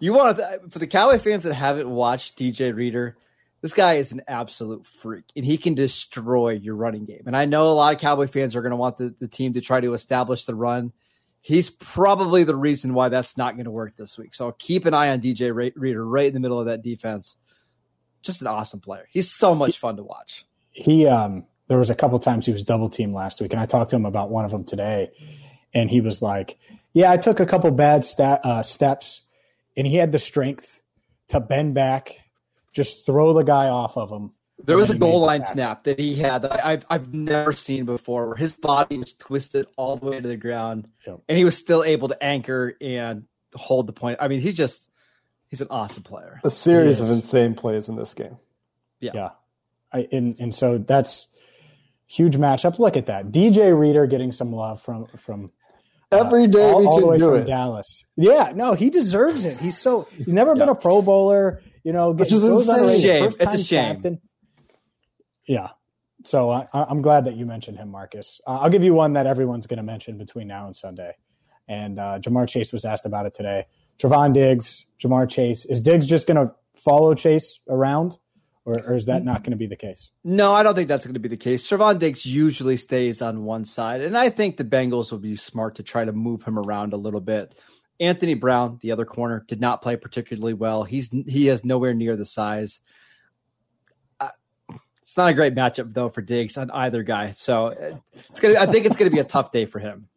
you 0.00 0.14
want 0.14 0.38
to 0.38 0.60
for 0.70 0.78
the 0.78 0.86
Cowboy 0.86 1.18
fans 1.18 1.44
that 1.44 1.54
haven't 1.54 1.90
watched 1.90 2.38
DJ 2.38 2.74
Reader. 2.74 3.16
This 3.60 3.72
guy 3.72 3.94
is 3.94 4.12
an 4.12 4.22
absolute 4.28 4.86
freak, 4.86 5.24
and 5.34 5.44
he 5.44 5.58
can 5.58 5.74
destroy 5.74 6.50
your 6.50 6.76
running 6.76 7.04
game. 7.04 7.22
And 7.26 7.36
I 7.36 7.46
know 7.46 7.68
a 7.68 7.70
lot 7.70 7.94
of 7.94 8.00
Cowboy 8.00 8.28
fans 8.28 8.54
are 8.54 8.62
going 8.62 8.70
to 8.70 8.76
want 8.76 8.96
the, 8.96 9.14
the 9.18 9.28
team 9.28 9.54
to 9.54 9.60
try 9.60 9.80
to 9.80 9.92
establish 9.94 10.44
the 10.44 10.54
run. 10.54 10.92
He's 11.40 11.70
probably 11.70 12.44
the 12.44 12.56
reason 12.56 12.94
why 12.94 13.08
that's 13.08 13.36
not 13.36 13.54
going 13.54 13.64
to 13.64 13.70
work 13.70 13.96
this 13.96 14.18
week. 14.18 14.34
So 14.34 14.52
keep 14.52 14.84
an 14.84 14.94
eye 14.94 15.10
on 15.10 15.20
DJ 15.20 15.72
Reader 15.74 16.06
right 16.06 16.26
in 16.26 16.34
the 16.34 16.40
middle 16.40 16.60
of 16.60 16.66
that 16.66 16.82
defense 16.82 17.36
just 18.26 18.40
an 18.40 18.46
awesome 18.46 18.80
player. 18.80 19.06
He's 19.10 19.32
so 19.32 19.54
much 19.54 19.78
fun 19.78 19.96
to 19.96 20.02
watch. 20.02 20.44
He 20.72 21.06
um 21.06 21.46
there 21.68 21.78
was 21.78 21.90
a 21.90 21.94
couple 21.94 22.18
times 22.18 22.46
he 22.46 22.52
was 22.52 22.64
double 22.64 22.88
teamed 22.88 23.14
last 23.14 23.40
week, 23.40 23.52
and 23.52 23.60
I 23.60 23.66
talked 23.66 23.90
to 23.90 23.96
him 23.96 24.06
about 24.06 24.30
one 24.30 24.44
of 24.44 24.50
them 24.50 24.64
today, 24.64 25.10
and 25.74 25.90
he 25.90 26.00
was 26.00 26.22
like, 26.22 26.58
"Yeah, 26.92 27.10
I 27.10 27.16
took 27.16 27.40
a 27.40 27.46
couple 27.46 27.70
bad 27.70 28.04
stat, 28.04 28.40
uh, 28.44 28.62
steps, 28.62 29.22
and 29.76 29.86
he 29.86 29.96
had 29.96 30.12
the 30.12 30.18
strength 30.18 30.82
to 31.28 31.40
bend 31.40 31.74
back, 31.74 32.20
just 32.72 33.06
throw 33.06 33.32
the 33.32 33.42
guy 33.42 33.68
off 33.68 33.96
of 33.96 34.10
him." 34.10 34.32
There 34.64 34.76
was 34.76 34.90
a 34.90 34.94
goal 34.94 35.20
line 35.20 35.44
snap 35.44 35.82
that 35.84 35.98
he 35.98 36.14
had 36.14 36.42
that 36.42 36.64
I've 36.64 36.86
I've 36.88 37.12
never 37.12 37.52
seen 37.52 37.84
before, 37.84 38.28
where 38.28 38.36
his 38.36 38.54
body 38.54 38.98
was 38.98 39.12
twisted 39.12 39.66
all 39.76 39.96
the 39.96 40.06
way 40.06 40.20
to 40.20 40.28
the 40.28 40.36
ground, 40.36 40.88
and 41.06 41.38
he 41.38 41.44
was 41.44 41.56
still 41.56 41.84
able 41.84 42.08
to 42.08 42.22
anchor 42.22 42.76
and 42.80 43.24
hold 43.54 43.86
the 43.86 43.92
point. 43.92 44.18
I 44.20 44.28
mean, 44.28 44.40
he's 44.40 44.56
just 44.56 44.82
He's 45.48 45.60
an 45.60 45.68
awesome 45.70 46.02
player. 46.02 46.40
A 46.44 46.50
series 46.50 47.00
of 47.00 47.10
insane 47.10 47.54
plays 47.54 47.88
in 47.88 47.96
this 47.96 48.14
game. 48.14 48.36
Yeah. 49.00 49.12
Yeah. 49.14 49.28
I, 49.92 50.08
and, 50.10 50.36
and 50.38 50.54
so 50.54 50.78
that's 50.78 51.28
huge 52.06 52.36
matchup. 52.36 52.78
Look 52.78 52.96
at 52.96 53.06
that. 53.06 53.30
DJ 53.30 53.78
Reader 53.78 54.06
getting 54.06 54.32
some 54.32 54.52
love 54.52 54.82
from, 54.82 55.06
from, 55.16 55.52
uh, 56.12 56.18
Every 56.18 56.46
day 56.46 56.70
all, 56.70 56.80
we 56.80 56.86
all 56.86 57.10
can 57.10 57.18
do 57.18 57.34
it. 57.34 57.46
Dallas. 57.46 58.04
Yeah, 58.16 58.52
no, 58.54 58.74
he 58.74 58.90
deserves 58.90 59.44
it. 59.44 59.58
He's 59.58 59.76
so 59.76 60.06
he's 60.12 60.28
never 60.28 60.52
yeah. 60.52 60.60
been 60.60 60.68
a 60.68 60.74
Pro 60.74 61.02
Bowler. 61.02 61.60
You 61.82 61.92
know, 61.92 62.12
which 62.12 62.30
is 62.30 62.44
insane. 62.44 63.00
Shame. 63.00 63.24
It's 63.24 63.54
a 63.54 63.62
shame. 63.62 63.94
Captain. 63.94 64.20
Yeah, 65.48 65.70
so 66.26 66.50
I, 66.50 66.66
am 66.72 67.02
glad 67.02 67.26
that 67.26 67.36
you 67.36 67.46
mentioned 67.46 67.78
him, 67.78 67.90
Marcus. 67.90 68.40
Uh, 68.46 68.58
I'll 68.58 68.70
give 68.70 68.82
you 68.82 68.94
one 68.94 69.12
that 69.14 69.26
everyone's 69.26 69.66
going 69.66 69.76
to 69.78 69.82
mention 69.82 70.18
between 70.18 70.48
now 70.48 70.66
and 70.66 70.74
Sunday. 70.74 71.12
And 71.68 71.98
uh, 71.98 72.18
Ja'Marr 72.18 72.48
Chase 72.48 72.72
was 72.72 72.84
asked 72.84 73.06
about 73.06 73.26
it 73.26 73.34
today. 73.34 73.66
Trevon 73.98 74.32
Diggs, 74.32 74.86
Ja'Marr 75.00 75.28
Chase. 75.28 75.64
Is 75.64 75.82
Diggs 75.82 76.06
just 76.06 76.26
going 76.26 76.36
to 76.36 76.54
follow 76.74 77.14
Chase 77.14 77.60
around, 77.68 78.18
or, 78.64 78.74
or 78.84 78.94
is 78.94 79.06
that 79.06 79.24
not 79.24 79.42
going 79.42 79.52
to 79.52 79.56
be 79.56 79.66
the 79.66 79.76
case? 79.76 80.10
No, 80.24 80.52
I 80.52 80.62
don't 80.62 80.74
think 80.74 80.88
that's 80.88 81.06
going 81.06 81.14
to 81.14 81.20
be 81.20 81.28
the 81.28 81.36
case. 81.36 81.66
Trevon 81.66 81.98
Diggs 81.98 82.26
usually 82.26 82.76
stays 82.76 83.22
on 83.22 83.44
one 83.44 83.64
side, 83.64 84.02
and 84.02 84.16
I 84.16 84.28
think 84.30 84.56
the 84.56 84.64
Bengals 84.64 85.10
will 85.10 85.18
be 85.18 85.36
smart 85.36 85.76
to 85.76 85.82
try 85.82 86.04
to 86.04 86.12
move 86.12 86.42
him 86.42 86.58
around 86.58 86.92
a 86.92 86.98
little 86.98 87.20
bit. 87.20 87.54
Anthony 87.98 88.34
Brown, 88.34 88.78
the 88.82 88.92
other 88.92 89.06
corner, 89.06 89.44
did 89.48 89.60
not 89.60 89.80
play 89.82 89.96
particularly 89.96 90.52
well. 90.52 90.84
He's 90.84 91.08
he 91.26 91.46
has 91.46 91.64
nowhere 91.64 91.94
near 91.94 92.16
the 92.16 92.26
size. 92.26 92.80
Uh, 94.20 94.28
it's 95.00 95.16
not 95.16 95.30
a 95.30 95.34
great 95.34 95.54
matchup 95.54 95.94
though 95.94 96.10
for 96.10 96.20
Diggs 96.20 96.58
on 96.58 96.70
either 96.70 97.02
guy, 97.02 97.30
so 97.30 97.68
uh, 97.68 97.96
it's 98.28 98.40
gonna. 98.40 98.58
I 98.58 98.66
think 98.66 98.84
it's 98.84 98.96
going 98.96 99.10
to 99.10 99.14
be 99.14 99.20
a 99.20 99.24
tough 99.24 99.50
day 99.50 99.64
for 99.64 99.78
him. 99.78 100.08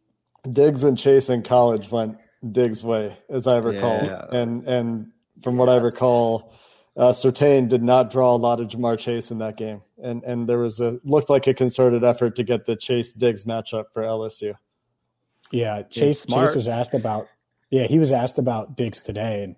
Diggs 0.52 0.84
and 0.84 0.98
Chase 0.98 1.30
in 1.30 1.42
college 1.42 1.90
went 1.90 2.18
Diggs' 2.48 2.82
way, 2.82 3.16
as 3.28 3.46
I 3.46 3.58
recall. 3.58 4.02
Yeah. 4.04 4.24
And 4.32 4.66
and 4.66 5.12
from 5.42 5.56
what 5.56 5.68
I 5.68 5.76
recall, 5.76 6.52
uh, 6.96 7.12
Surtain 7.12 7.68
did 7.68 7.82
not 7.82 8.10
draw 8.10 8.34
a 8.34 8.36
lot 8.36 8.60
of 8.60 8.68
Ja'Marr 8.68 8.98
Chase 8.98 9.30
in 9.30 9.38
that 9.38 9.56
game, 9.56 9.82
and 10.02 10.22
and 10.24 10.48
there 10.48 10.58
was 10.58 10.80
a 10.80 11.00
looked 11.04 11.30
like 11.30 11.46
a 11.46 11.54
concerted 11.54 12.04
effort 12.04 12.36
to 12.36 12.42
get 12.42 12.66
the 12.66 12.76
Chase 12.76 13.12
Diggs 13.12 13.44
matchup 13.44 13.86
for 13.92 14.02
LSU. 14.02 14.54
Yeah, 15.50 15.82
Chase 15.82 16.24
Chase 16.24 16.54
was 16.54 16.68
asked 16.68 16.94
about. 16.94 17.28
Yeah, 17.70 17.86
he 17.86 17.98
was 17.98 18.10
asked 18.10 18.38
about 18.38 18.76
Diggs 18.76 19.02
today, 19.02 19.44
and 19.44 19.56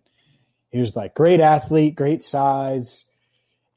he 0.71 0.81
was 0.81 0.97
like, 0.97 1.15
"Great 1.15 1.41
athlete, 1.41 1.95
great 1.95 2.23
size." 2.23 3.05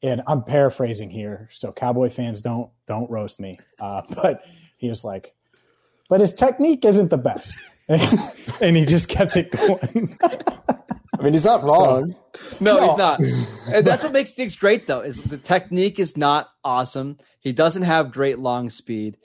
And 0.03 0.21
I'm 0.27 0.43
paraphrasing 0.43 1.09
here, 1.09 1.49
so 1.51 1.71
Cowboy 1.71 2.09
fans 2.09 2.41
don't 2.41 2.69
don't 2.87 3.09
roast 3.09 3.39
me. 3.39 3.59
Uh, 3.79 4.01
but 4.09 4.43
he 4.77 4.89
was 4.89 5.03
like, 5.03 5.33
"But 6.09 6.21
his 6.21 6.33
technique 6.33 6.85
isn't 6.85 7.09
the 7.09 7.17
best." 7.17 7.57
and 8.61 8.75
he 8.75 8.85
just 8.85 9.09
kept 9.09 9.35
it 9.37 9.51
going. 9.51 10.17
I 10.21 11.23
mean, 11.23 11.33
he's 11.33 11.45
not 11.45 11.67
wrong. 11.67 12.15
So, 12.35 12.39
no, 12.59 12.77
no, 12.77 12.87
he's 12.87 12.97
not. 12.97 13.19
And 13.73 13.87
that's 13.87 14.03
what 14.03 14.11
makes 14.11 14.31
things 14.31 14.55
great, 14.55 14.87
though, 14.87 15.01
is 15.01 15.21
the 15.21 15.37
technique 15.37 15.99
is 15.99 16.17
not 16.17 16.49
awesome. 16.63 17.17
He 17.39 17.53
doesn't 17.53 17.83
have 17.83 18.11
great 18.11 18.39
long 18.39 18.69
speed, 18.69 19.17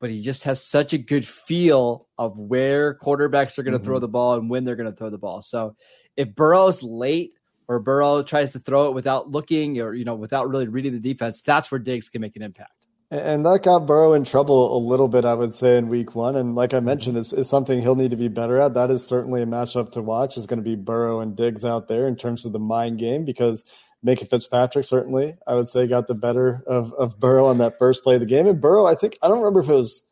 but 0.00 0.10
he 0.10 0.22
just 0.22 0.44
has 0.44 0.64
such 0.64 0.92
a 0.92 0.98
good 0.98 1.26
feel 1.26 2.08
of 2.18 2.38
where 2.38 2.98
quarterbacks 2.98 3.58
are 3.58 3.62
going 3.62 3.72
to 3.72 3.78
mm-hmm. 3.78 3.86
throw 3.86 3.98
the 3.98 4.08
ball 4.08 4.34
and 4.34 4.50
when 4.50 4.64
they're 4.64 4.76
going 4.76 4.90
to 4.90 4.96
throw 4.96 5.10
the 5.10 5.18
ball. 5.18 5.42
So 5.42 5.76
if 6.16 6.34
Burrow's 6.34 6.82
late 6.82 7.32
or 7.68 7.78
Burrow 7.78 8.22
tries 8.22 8.52
to 8.52 8.58
throw 8.58 8.88
it 8.88 8.94
without 8.94 9.30
looking 9.30 9.80
or 9.80 9.92
you 9.94 10.04
know 10.04 10.14
without 10.14 10.48
really 10.48 10.68
reading 10.68 10.92
the 10.92 11.00
defense, 11.00 11.42
that's 11.44 11.70
where 11.70 11.78
Diggs 11.78 12.08
can 12.08 12.20
make 12.20 12.36
an 12.36 12.42
impact. 12.42 12.85
And 13.08 13.46
that 13.46 13.62
got 13.62 13.86
Burrow 13.86 14.14
in 14.14 14.24
trouble 14.24 14.76
a 14.76 14.80
little 14.84 15.06
bit, 15.06 15.24
I 15.24 15.34
would 15.34 15.54
say, 15.54 15.76
in 15.76 15.88
week 15.88 16.16
one. 16.16 16.34
And 16.34 16.56
like 16.56 16.74
I 16.74 16.80
mentioned, 16.80 17.14
mm-hmm. 17.14 17.20
it's, 17.20 17.32
it's 17.32 17.48
something 17.48 17.80
he'll 17.80 17.94
need 17.94 18.10
to 18.10 18.16
be 18.16 18.26
better 18.26 18.58
at. 18.58 18.74
That 18.74 18.90
is 18.90 19.06
certainly 19.06 19.42
a 19.42 19.46
matchup 19.46 19.92
to 19.92 20.02
watch, 20.02 20.36
is 20.36 20.46
going 20.46 20.58
to 20.58 20.68
be 20.68 20.74
Burrow 20.74 21.20
and 21.20 21.36
Diggs 21.36 21.64
out 21.64 21.86
there 21.86 22.08
in 22.08 22.16
terms 22.16 22.44
of 22.44 22.52
the 22.52 22.58
mind 22.58 22.98
game, 22.98 23.24
because 23.24 23.64
Minkah 24.04 24.28
Fitzpatrick 24.28 24.84
certainly, 24.84 25.36
I 25.46 25.54
would 25.54 25.68
say, 25.68 25.86
got 25.86 26.08
the 26.08 26.14
better 26.14 26.64
of, 26.66 26.92
of 26.94 27.20
Burrow 27.20 27.46
on 27.46 27.58
that 27.58 27.78
first 27.78 28.02
play 28.02 28.14
of 28.14 28.20
the 28.20 28.26
game. 28.26 28.48
And 28.48 28.60
Burrow, 28.60 28.86
I 28.86 28.96
think, 28.96 29.16
I 29.22 29.28
don't 29.28 29.38
remember 29.38 29.60
if 29.60 29.68
it 29.68 29.74
was 29.74 30.02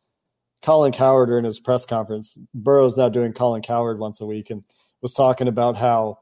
Colin 0.61 0.93
Cowherd 0.93 1.29
or 1.29 1.37
in 1.37 1.43
his 1.43 1.59
press 1.59 1.85
conference. 1.85 2.37
Burrow's 2.53 2.97
now 2.97 3.09
doing 3.09 3.33
Colin 3.33 3.61
Cowherd 3.61 3.99
once 3.99 4.21
a 4.21 4.25
week 4.25 4.49
and 4.49 4.63
was 5.01 5.13
talking 5.13 5.47
about 5.49 5.77
how 5.77 6.19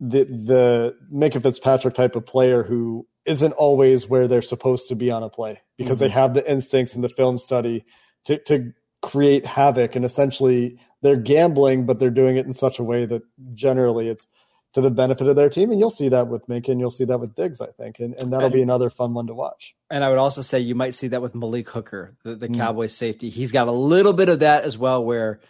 the 0.00 0.24
the 0.24 0.96
Minkah 1.12 1.42
Fitzpatrick 1.42 1.94
type 1.94 2.16
of 2.16 2.24
player 2.24 2.62
who 2.62 3.06
isn't 3.24 3.52
always 3.52 4.08
where 4.08 4.28
they're 4.28 4.40
supposed 4.40 4.88
to 4.88 4.94
be 4.94 5.10
on 5.10 5.22
a 5.22 5.28
play 5.28 5.60
because 5.76 5.96
mm-hmm. 5.96 6.04
they 6.04 6.08
have 6.10 6.34
the 6.34 6.50
instincts 6.50 6.94
and 6.94 7.04
the 7.04 7.08
film 7.08 7.38
study 7.38 7.84
to, 8.24 8.38
to 8.44 8.72
create 9.02 9.46
havoc. 9.46 9.96
And 9.96 10.04
essentially, 10.04 10.78
they're 11.02 11.16
gambling, 11.16 11.86
but 11.86 11.98
they're 11.98 12.10
doing 12.10 12.36
it 12.36 12.46
in 12.46 12.52
such 12.52 12.78
a 12.78 12.84
way 12.84 13.06
that 13.06 13.22
generally 13.54 14.08
it's 14.08 14.26
to 14.72 14.82
the 14.82 14.90
benefit 14.90 15.26
of 15.26 15.36
their 15.36 15.48
team. 15.48 15.70
And 15.70 15.80
you'll 15.80 15.88
see 15.88 16.10
that 16.10 16.28
with 16.28 16.46
Minkah, 16.48 16.78
you'll 16.78 16.90
see 16.90 17.04
that 17.06 17.18
with 17.18 17.34
Diggs, 17.34 17.62
I 17.62 17.68
think, 17.68 17.98
and, 17.98 18.14
and 18.14 18.30
that'll 18.32 18.50
be 18.50 18.60
another 18.60 18.90
fun 18.90 19.14
one 19.14 19.26
to 19.28 19.34
watch. 19.34 19.74
And 19.90 20.04
I 20.04 20.10
would 20.10 20.18
also 20.18 20.42
say 20.42 20.60
you 20.60 20.74
might 20.74 20.94
see 20.94 21.08
that 21.08 21.22
with 21.22 21.34
Malik 21.34 21.70
Hooker, 21.70 22.14
the, 22.24 22.36
the 22.36 22.48
mm. 22.48 22.56
Cowboys 22.56 22.94
safety. 22.94 23.30
He's 23.30 23.52
got 23.52 23.68
a 23.68 23.72
little 23.72 24.12
bit 24.12 24.28
of 24.28 24.40
that 24.40 24.64
as 24.64 24.76
well, 24.76 25.02
where 25.02 25.40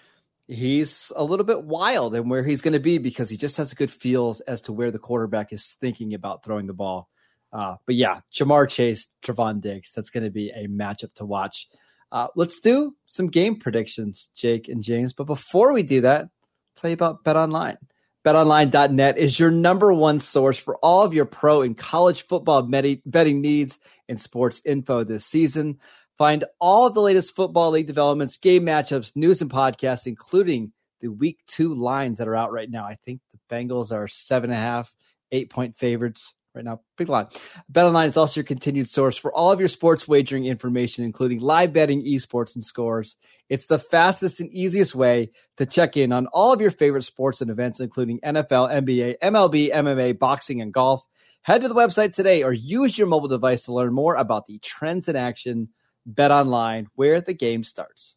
he's 0.46 1.10
a 1.16 1.24
little 1.24 1.44
bit 1.44 1.64
wild 1.64 2.14
and 2.14 2.30
where 2.30 2.44
he's 2.44 2.60
going 2.60 2.74
to 2.74 2.78
be 2.78 2.98
because 2.98 3.28
he 3.28 3.36
just 3.36 3.56
has 3.56 3.72
a 3.72 3.74
good 3.74 3.90
feel 3.90 4.36
as 4.46 4.62
to 4.62 4.72
where 4.72 4.92
the 4.92 4.98
quarterback 4.98 5.52
is 5.52 5.76
thinking 5.80 6.14
about 6.14 6.44
throwing 6.44 6.66
the 6.66 6.72
ball. 6.72 7.08
Uh, 7.52 7.76
but 7.86 7.94
yeah, 7.94 8.20
Ja'Marr 8.34 8.68
Chase, 8.68 9.06
Trevon 9.24 9.60
Diggs, 9.60 9.92
that's 9.94 10.10
going 10.10 10.24
to 10.24 10.30
be 10.30 10.50
a 10.50 10.66
matchup 10.66 11.14
to 11.14 11.24
watch. 11.24 11.68
Uh, 12.12 12.28
let's 12.36 12.60
do 12.60 12.94
some 13.06 13.28
game 13.28 13.58
predictions, 13.58 14.28
Jake 14.34 14.68
and 14.68 14.82
James. 14.82 15.12
But 15.12 15.24
before 15.24 15.72
we 15.72 15.82
do 15.82 16.02
that, 16.02 16.22
I'll 16.22 16.30
tell 16.76 16.90
you 16.90 16.94
about 16.94 17.24
Bet 17.24 17.36
Online. 17.36 17.78
BetOnline.net 18.26 19.18
is 19.18 19.38
your 19.38 19.52
number 19.52 19.92
one 19.92 20.18
source 20.18 20.58
for 20.58 20.76
all 20.78 21.02
of 21.02 21.14
your 21.14 21.26
pro 21.26 21.62
and 21.62 21.78
college 21.78 22.26
football 22.26 22.60
betting 22.62 23.40
needs 23.40 23.78
and 24.08 24.20
sports 24.20 24.60
info 24.64 25.04
this 25.04 25.24
season. 25.24 25.78
Find 26.18 26.44
all 26.60 26.88
of 26.88 26.94
the 26.94 27.02
latest 27.02 27.36
football 27.36 27.70
league 27.70 27.86
developments, 27.86 28.36
game 28.36 28.64
matchups, 28.64 29.14
news, 29.14 29.42
and 29.42 29.50
podcasts, 29.50 30.08
including 30.08 30.72
the 31.00 31.08
week 31.08 31.38
two 31.46 31.74
lines 31.74 32.18
that 32.18 32.26
are 32.26 32.34
out 32.34 32.50
right 32.50 32.68
now. 32.68 32.84
I 32.84 32.96
think 33.04 33.20
the 33.32 33.54
Bengals 33.54 33.92
are 33.92 34.08
seven 34.08 34.50
and 34.50 34.58
a 34.58 34.62
half, 34.62 34.92
eight 35.30 35.50
point 35.50 35.76
favorites 35.76 36.34
right 36.56 36.64
now. 36.64 36.80
Big 36.96 37.08
line. 37.08 37.26
BetOnline 37.70 38.08
is 38.08 38.16
also 38.16 38.40
your 38.40 38.46
continued 38.46 38.88
source 38.88 39.16
for 39.16 39.32
all 39.32 39.52
of 39.52 39.60
your 39.60 39.68
sports 39.68 40.08
wagering 40.08 40.46
information, 40.46 41.04
including 41.04 41.40
live 41.40 41.72
betting, 41.72 42.02
esports, 42.02 42.54
and 42.54 42.64
scores. 42.64 43.16
It's 43.48 43.66
the 43.66 43.78
fastest 43.78 44.40
and 44.40 44.50
easiest 44.52 44.94
way 44.94 45.30
to 45.58 45.66
check 45.66 45.96
in 45.96 46.12
on 46.12 46.26
all 46.28 46.52
of 46.52 46.60
your 46.60 46.70
favorite 46.70 47.04
sports 47.04 47.40
and 47.40 47.50
events, 47.50 47.78
including 47.78 48.18
NFL, 48.20 48.72
NBA, 48.72 49.16
MLB, 49.22 49.72
MMA, 49.72 50.18
boxing, 50.18 50.60
and 50.60 50.72
golf. 50.72 51.04
Head 51.42 51.60
to 51.60 51.68
the 51.68 51.74
website 51.74 52.14
today 52.14 52.42
or 52.42 52.52
use 52.52 52.98
your 52.98 53.06
mobile 53.06 53.28
device 53.28 53.62
to 53.62 53.72
learn 53.72 53.92
more 53.92 54.16
about 54.16 54.46
the 54.46 54.58
trends 54.58 55.08
in 55.08 55.14
action. 55.14 55.68
Bet 56.04 56.30
online, 56.30 56.88
where 56.94 57.20
the 57.20 57.34
game 57.34 57.62
starts. 57.64 58.16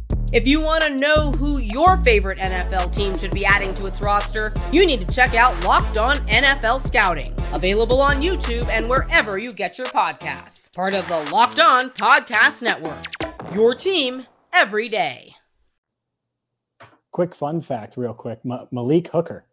If 0.33 0.47
you 0.47 0.61
want 0.61 0.81
to 0.85 0.95
know 0.95 1.33
who 1.33 1.57
your 1.57 1.97
favorite 1.97 2.37
NFL 2.37 2.95
team 2.95 3.17
should 3.17 3.31
be 3.31 3.43
adding 3.43 3.73
to 3.73 3.85
its 3.85 4.01
roster, 4.01 4.53
you 4.71 4.85
need 4.85 5.05
to 5.05 5.13
check 5.13 5.35
out 5.35 5.61
Locked 5.65 5.97
On 5.97 6.15
NFL 6.27 6.79
Scouting, 6.79 7.35
available 7.51 7.99
on 7.99 8.21
YouTube 8.21 8.65
and 8.69 8.87
wherever 8.89 9.37
you 9.37 9.51
get 9.51 9.77
your 9.77 9.87
podcasts. 9.87 10.73
Part 10.73 10.93
of 10.93 11.05
the 11.09 11.19
Locked 11.33 11.59
On 11.59 11.89
Podcast 11.89 12.61
Network. 12.61 13.03
Your 13.53 13.75
team 13.75 14.25
every 14.53 14.87
day. 14.87 15.35
Quick 17.11 17.35
fun 17.35 17.59
fact, 17.59 17.97
real 17.97 18.13
quick 18.13 18.39
M- 18.49 18.69
Malik 18.71 19.09
Hooker, 19.09 19.43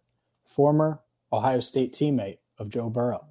former 0.47 1.01
Ohio 1.33 1.59
State 1.59 1.93
teammate 1.93 2.39
of 2.59 2.69
Joe 2.69 2.89
Burrow 2.89 3.27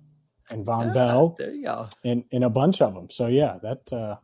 and 0.49 0.65
Vonn 0.65 0.93
Bell. 0.93 1.37
There 1.37 1.53
you 1.53 1.63
go. 1.63 1.87
And, 2.03 2.25
and 2.33 2.43
a 2.43 2.49
bunch 2.49 2.81
of 2.81 2.93
them. 2.93 3.09
So, 3.09 3.27
yeah, 3.27 3.57
that. 3.63 3.93
Uh, 3.93 4.17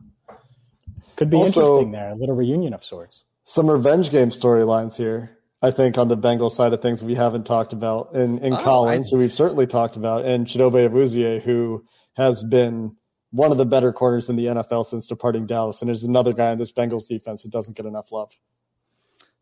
could 1.16 1.30
be 1.30 1.36
also, 1.36 1.60
interesting 1.60 1.92
there, 1.92 2.10
a 2.10 2.14
little 2.14 2.34
reunion 2.34 2.74
of 2.74 2.84
sorts. 2.84 3.24
Some 3.44 3.70
revenge 3.70 4.10
game 4.10 4.30
storylines 4.30 4.96
here. 4.96 5.38
I 5.62 5.70
think 5.70 5.96
on 5.96 6.08
the 6.08 6.16
Bengals 6.16 6.52
side 6.52 6.72
of 6.72 6.82
things 6.82 7.02
we 7.02 7.14
haven't 7.14 7.44
talked 7.44 7.72
about 7.72 8.14
in, 8.14 8.38
in 8.38 8.52
oh, 8.52 8.62
Collins, 8.62 9.08
I... 9.08 9.16
who 9.16 9.22
we've 9.22 9.32
certainly 9.32 9.66
talked 9.66 9.96
about, 9.96 10.24
and 10.24 10.46
Chidobe 10.46 10.88
Awuzie, 10.88 11.42
who 11.42 11.84
has 12.14 12.42
been 12.44 12.96
one 13.30 13.50
of 13.50 13.58
the 13.58 13.66
better 13.66 13.92
corners 13.92 14.28
in 14.28 14.36
the 14.36 14.46
NFL 14.46 14.84
since 14.84 15.06
departing 15.06 15.46
Dallas. 15.46 15.82
And 15.82 15.88
there's 15.88 16.04
another 16.04 16.32
guy 16.32 16.52
in 16.52 16.58
this 16.58 16.72
Bengals 16.72 17.08
defense 17.08 17.42
that 17.42 17.50
doesn't 17.50 17.76
get 17.76 17.86
enough 17.86 18.12
love. 18.12 18.30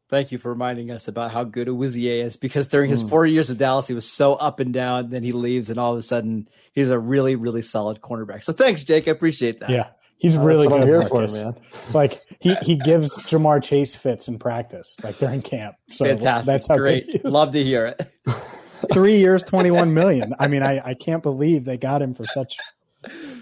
Thank 0.08 0.30
you 0.30 0.38
for 0.38 0.50
reminding 0.50 0.90
us 0.90 1.08
about 1.08 1.30
how 1.30 1.44
good 1.44 1.68
Awuzie 1.68 2.22
is 2.22 2.36
because 2.36 2.68
during 2.68 2.90
his 2.90 3.02
mm. 3.02 3.08
four 3.10 3.26
years 3.26 3.48
with 3.48 3.58
Dallas, 3.58 3.86
he 3.86 3.94
was 3.94 4.04
so 4.10 4.34
up 4.34 4.60
and 4.60 4.72
down. 4.72 5.10
Then 5.10 5.22
he 5.22 5.32
leaves, 5.32 5.70
and 5.70 5.78
all 5.78 5.92
of 5.92 5.98
a 5.98 6.02
sudden, 6.02 6.48
he's 6.72 6.90
a 6.90 6.98
really, 6.98 7.34
really 7.34 7.62
solid 7.62 8.00
cornerback. 8.00 8.44
So 8.44 8.52
thanks, 8.52 8.82
Jake. 8.82 9.08
I 9.08 9.10
appreciate 9.10 9.60
that. 9.60 9.70
Yeah. 9.70 9.88
He's 10.22 10.36
uh, 10.36 10.40
really 10.40 10.68
good. 10.68 10.84
here 10.84 11.02
for, 11.02 11.24
us, 11.24 11.34
man. 11.34 11.56
Like 11.92 12.22
he 12.38 12.54
he 12.62 12.76
gives 12.76 13.18
Ja'Marr 13.18 13.60
Chase 13.60 13.96
fits 13.96 14.28
in 14.28 14.38
practice, 14.38 14.96
like 15.02 15.18
during 15.18 15.42
camp. 15.42 15.74
So 15.88 16.04
Fantastic. 16.04 16.46
that's 16.46 16.68
how 16.68 16.76
great. 16.76 17.24
Love 17.24 17.52
to 17.52 17.64
hear 17.64 17.86
it. 17.86 18.08
Three 18.92 19.18
years, 19.18 19.42
twenty 19.42 19.72
one 19.72 19.92
million. 19.94 20.32
I 20.38 20.46
mean, 20.46 20.62
I 20.62 20.80
I 20.90 20.94
can't 20.94 21.24
believe 21.24 21.64
they 21.64 21.76
got 21.76 22.00
him 22.00 22.14
for 22.14 22.24
such 22.24 22.56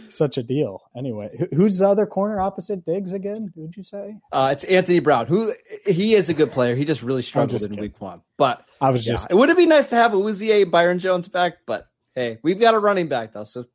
such 0.09 0.39
a 0.39 0.43
deal. 0.43 0.81
Anyway, 0.97 1.49
who's 1.55 1.77
the 1.77 1.87
other 1.87 2.07
corner 2.07 2.41
opposite 2.41 2.87
Diggs 2.87 3.13
again? 3.13 3.53
Who'd 3.55 3.77
you 3.77 3.83
say? 3.83 4.17
Uh, 4.33 4.49
it's 4.51 4.65
Anthony 4.65 5.01
Brown. 5.01 5.27
Who 5.27 5.53
he 5.85 6.15
is 6.15 6.31
a 6.31 6.35
good 6.35 6.51
player. 6.51 6.75
He 6.75 6.87
just 6.87 7.03
really 7.03 7.21
struggled 7.21 7.51
just 7.51 7.65
in 7.65 7.73
kidding. 7.73 7.83
week 7.83 8.01
one. 8.01 8.23
But 8.39 8.65
I 8.81 8.89
was 8.89 9.05
just. 9.05 9.25
Yeah, 9.25 9.37
it 9.37 9.39
would 9.39 9.51
have 9.51 9.59
been 9.59 9.69
nice 9.69 9.85
to 9.89 9.97
have 9.97 10.13
Awuzie 10.13 10.63
and 10.63 10.71
Byron 10.71 10.99
Jones 10.99 11.29
back, 11.29 11.59
but 11.67 11.85
hey, 12.15 12.39
we've 12.43 12.59
got 12.59 12.73
a 12.73 12.79
running 12.79 13.09
back 13.09 13.35
though, 13.35 13.45
so 13.45 13.67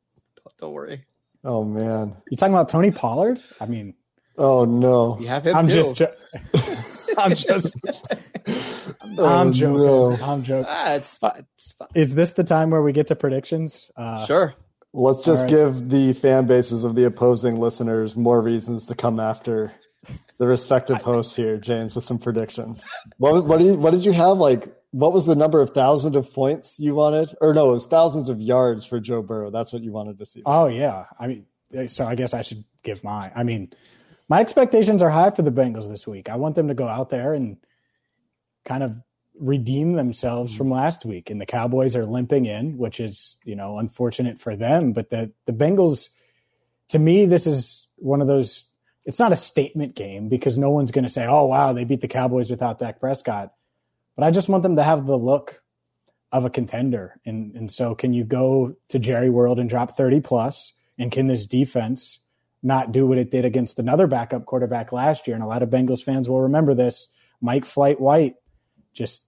don't 0.58 0.72
worry. 0.72 1.04
Oh 1.46 1.62
man, 1.62 2.16
you 2.28 2.36
talking 2.36 2.52
about 2.52 2.68
Tony 2.68 2.90
Pollard? 2.90 3.38
I 3.60 3.66
mean, 3.66 3.94
oh 4.36 4.64
no, 4.64 5.16
you 5.20 5.28
have 5.28 5.46
him. 5.46 5.54
I'm 5.54 5.68
too. 5.68 5.74
just, 5.74 5.94
jo- 5.94 6.12
I'm 7.18 7.36
just, 7.36 7.76
I'm 9.00 9.14
oh, 9.16 9.52
joking. 9.52 9.86
No. 9.86 10.16
I'm 10.20 10.42
joking. 10.42 10.66
Ah, 10.68 10.94
it's 10.94 11.16
fine. 11.18 11.46
it's 11.54 11.70
fine. 11.70 11.86
Is 11.94 12.16
this 12.16 12.32
the 12.32 12.42
time 12.42 12.70
where 12.70 12.82
we 12.82 12.90
get 12.90 13.06
to 13.06 13.14
predictions? 13.14 13.92
Uh, 13.96 14.26
sure. 14.26 14.54
Let's 14.92 15.22
just 15.22 15.42
right. 15.42 15.50
give 15.50 15.88
the 15.88 16.14
fan 16.14 16.48
bases 16.48 16.82
of 16.82 16.96
the 16.96 17.06
opposing 17.06 17.60
listeners 17.60 18.16
more 18.16 18.42
reasons 18.42 18.86
to 18.86 18.96
come 18.96 19.20
after 19.20 19.70
the 20.38 20.48
respective 20.48 20.96
hosts 20.96 21.36
here, 21.36 21.58
James, 21.58 21.94
with 21.94 22.02
some 22.02 22.18
predictions. 22.18 22.84
What 23.18 23.44
what, 23.44 23.60
do 23.60 23.66
you, 23.66 23.74
what 23.74 23.92
did 23.92 24.04
you 24.04 24.12
have 24.12 24.38
like 24.38 24.66
what 24.96 25.12
was 25.12 25.26
the 25.26 25.36
number 25.36 25.60
of 25.60 25.74
thousands 25.74 26.16
of 26.16 26.32
points 26.32 26.78
you 26.78 26.94
wanted? 26.94 27.34
Or 27.42 27.52
no, 27.52 27.68
it 27.68 27.72
was 27.74 27.86
thousands 27.86 28.30
of 28.30 28.40
yards 28.40 28.86
for 28.86 28.98
Joe 28.98 29.20
Burrow. 29.20 29.50
That's 29.50 29.70
what 29.70 29.82
you 29.82 29.92
wanted 29.92 30.18
to 30.18 30.24
see. 30.24 30.42
Oh 30.46 30.68
yeah. 30.68 31.04
I 31.20 31.26
mean, 31.26 31.88
so 31.88 32.06
I 32.06 32.14
guess 32.14 32.32
I 32.32 32.40
should 32.40 32.64
give 32.82 33.04
my 33.04 33.30
I 33.36 33.42
mean, 33.42 33.74
my 34.30 34.40
expectations 34.40 35.02
are 35.02 35.10
high 35.10 35.32
for 35.32 35.42
the 35.42 35.52
Bengals 35.52 35.86
this 35.86 36.06
week. 36.06 36.30
I 36.30 36.36
want 36.36 36.54
them 36.54 36.68
to 36.68 36.74
go 36.74 36.88
out 36.88 37.10
there 37.10 37.34
and 37.34 37.58
kind 38.64 38.82
of 38.82 38.96
redeem 39.38 39.92
themselves 39.92 40.56
from 40.56 40.70
last 40.70 41.04
week. 41.04 41.28
And 41.28 41.38
the 41.38 41.46
Cowboys 41.46 41.94
are 41.94 42.04
limping 42.04 42.46
in, 42.46 42.78
which 42.78 42.98
is, 42.98 43.36
you 43.44 43.54
know, 43.54 43.76
unfortunate 43.76 44.40
for 44.40 44.56
them. 44.56 44.94
But 44.94 45.10
the 45.10 45.30
the 45.44 45.52
Bengals, 45.52 46.08
to 46.88 46.98
me, 46.98 47.26
this 47.26 47.46
is 47.46 47.86
one 47.96 48.22
of 48.22 48.28
those 48.28 48.64
it's 49.04 49.18
not 49.18 49.32
a 49.32 49.36
statement 49.36 49.94
game 49.94 50.30
because 50.30 50.56
no 50.56 50.70
one's 50.70 50.90
gonna 50.90 51.10
say, 51.10 51.26
Oh 51.26 51.44
wow, 51.44 51.74
they 51.74 51.84
beat 51.84 52.00
the 52.00 52.08
Cowboys 52.08 52.50
without 52.50 52.78
Dak 52.78 52.98
Prescott 52.98 53.52
but 54.16 54.24
I 54.24 54.30
just 54.30 54.48
want 54.48 54.62
them 54.62 54.76
to 54.76 54.82
have 54.82 55.06
the 55.06 55.18
look 55.18 55.62
of 56.32 56.44
a 56.44 56.50
contender. 56.50 57.20
And 57.24 57.54
and 57.54 57.70
so 57.70 57.94
can 57.94 58.12
you 58.12 58.24
go 58.24 58.74
to 58.88 58.98
Jerry 58.98 59.30
World 59.30 59.58
and 59.58 59.68
drop 59.68 59.96
30 59.96 60.20
plus? 60.20 60.72
And 60.98 61.12
can 61.12 61.26
this 61.26 61.46
defense 61.46 62.18
not 62.62 62.90
do 62.90 63.06
what 63.06 63.18
it 63.18 63.30
did 63.30 63.44
against 63.44 63.78
another 63.78 64.06
backup 64.06 64.46
quarterback 64.46 64.90
last 64.92 65.26
year? 65.26 65.34
And 65.34 65.44
a 65.44 65.46
lot 65.46 65.62
of 65.62 65.70
Bengals 65.70 66.02
fans 66.02 66.28
will 66.28 66.42
remember 66.42 66.74
this. 66.74 67.08
Mike 67.40 67.64
Flight 67.64 68.00
White 68.00 68.34
just 68.92 69.26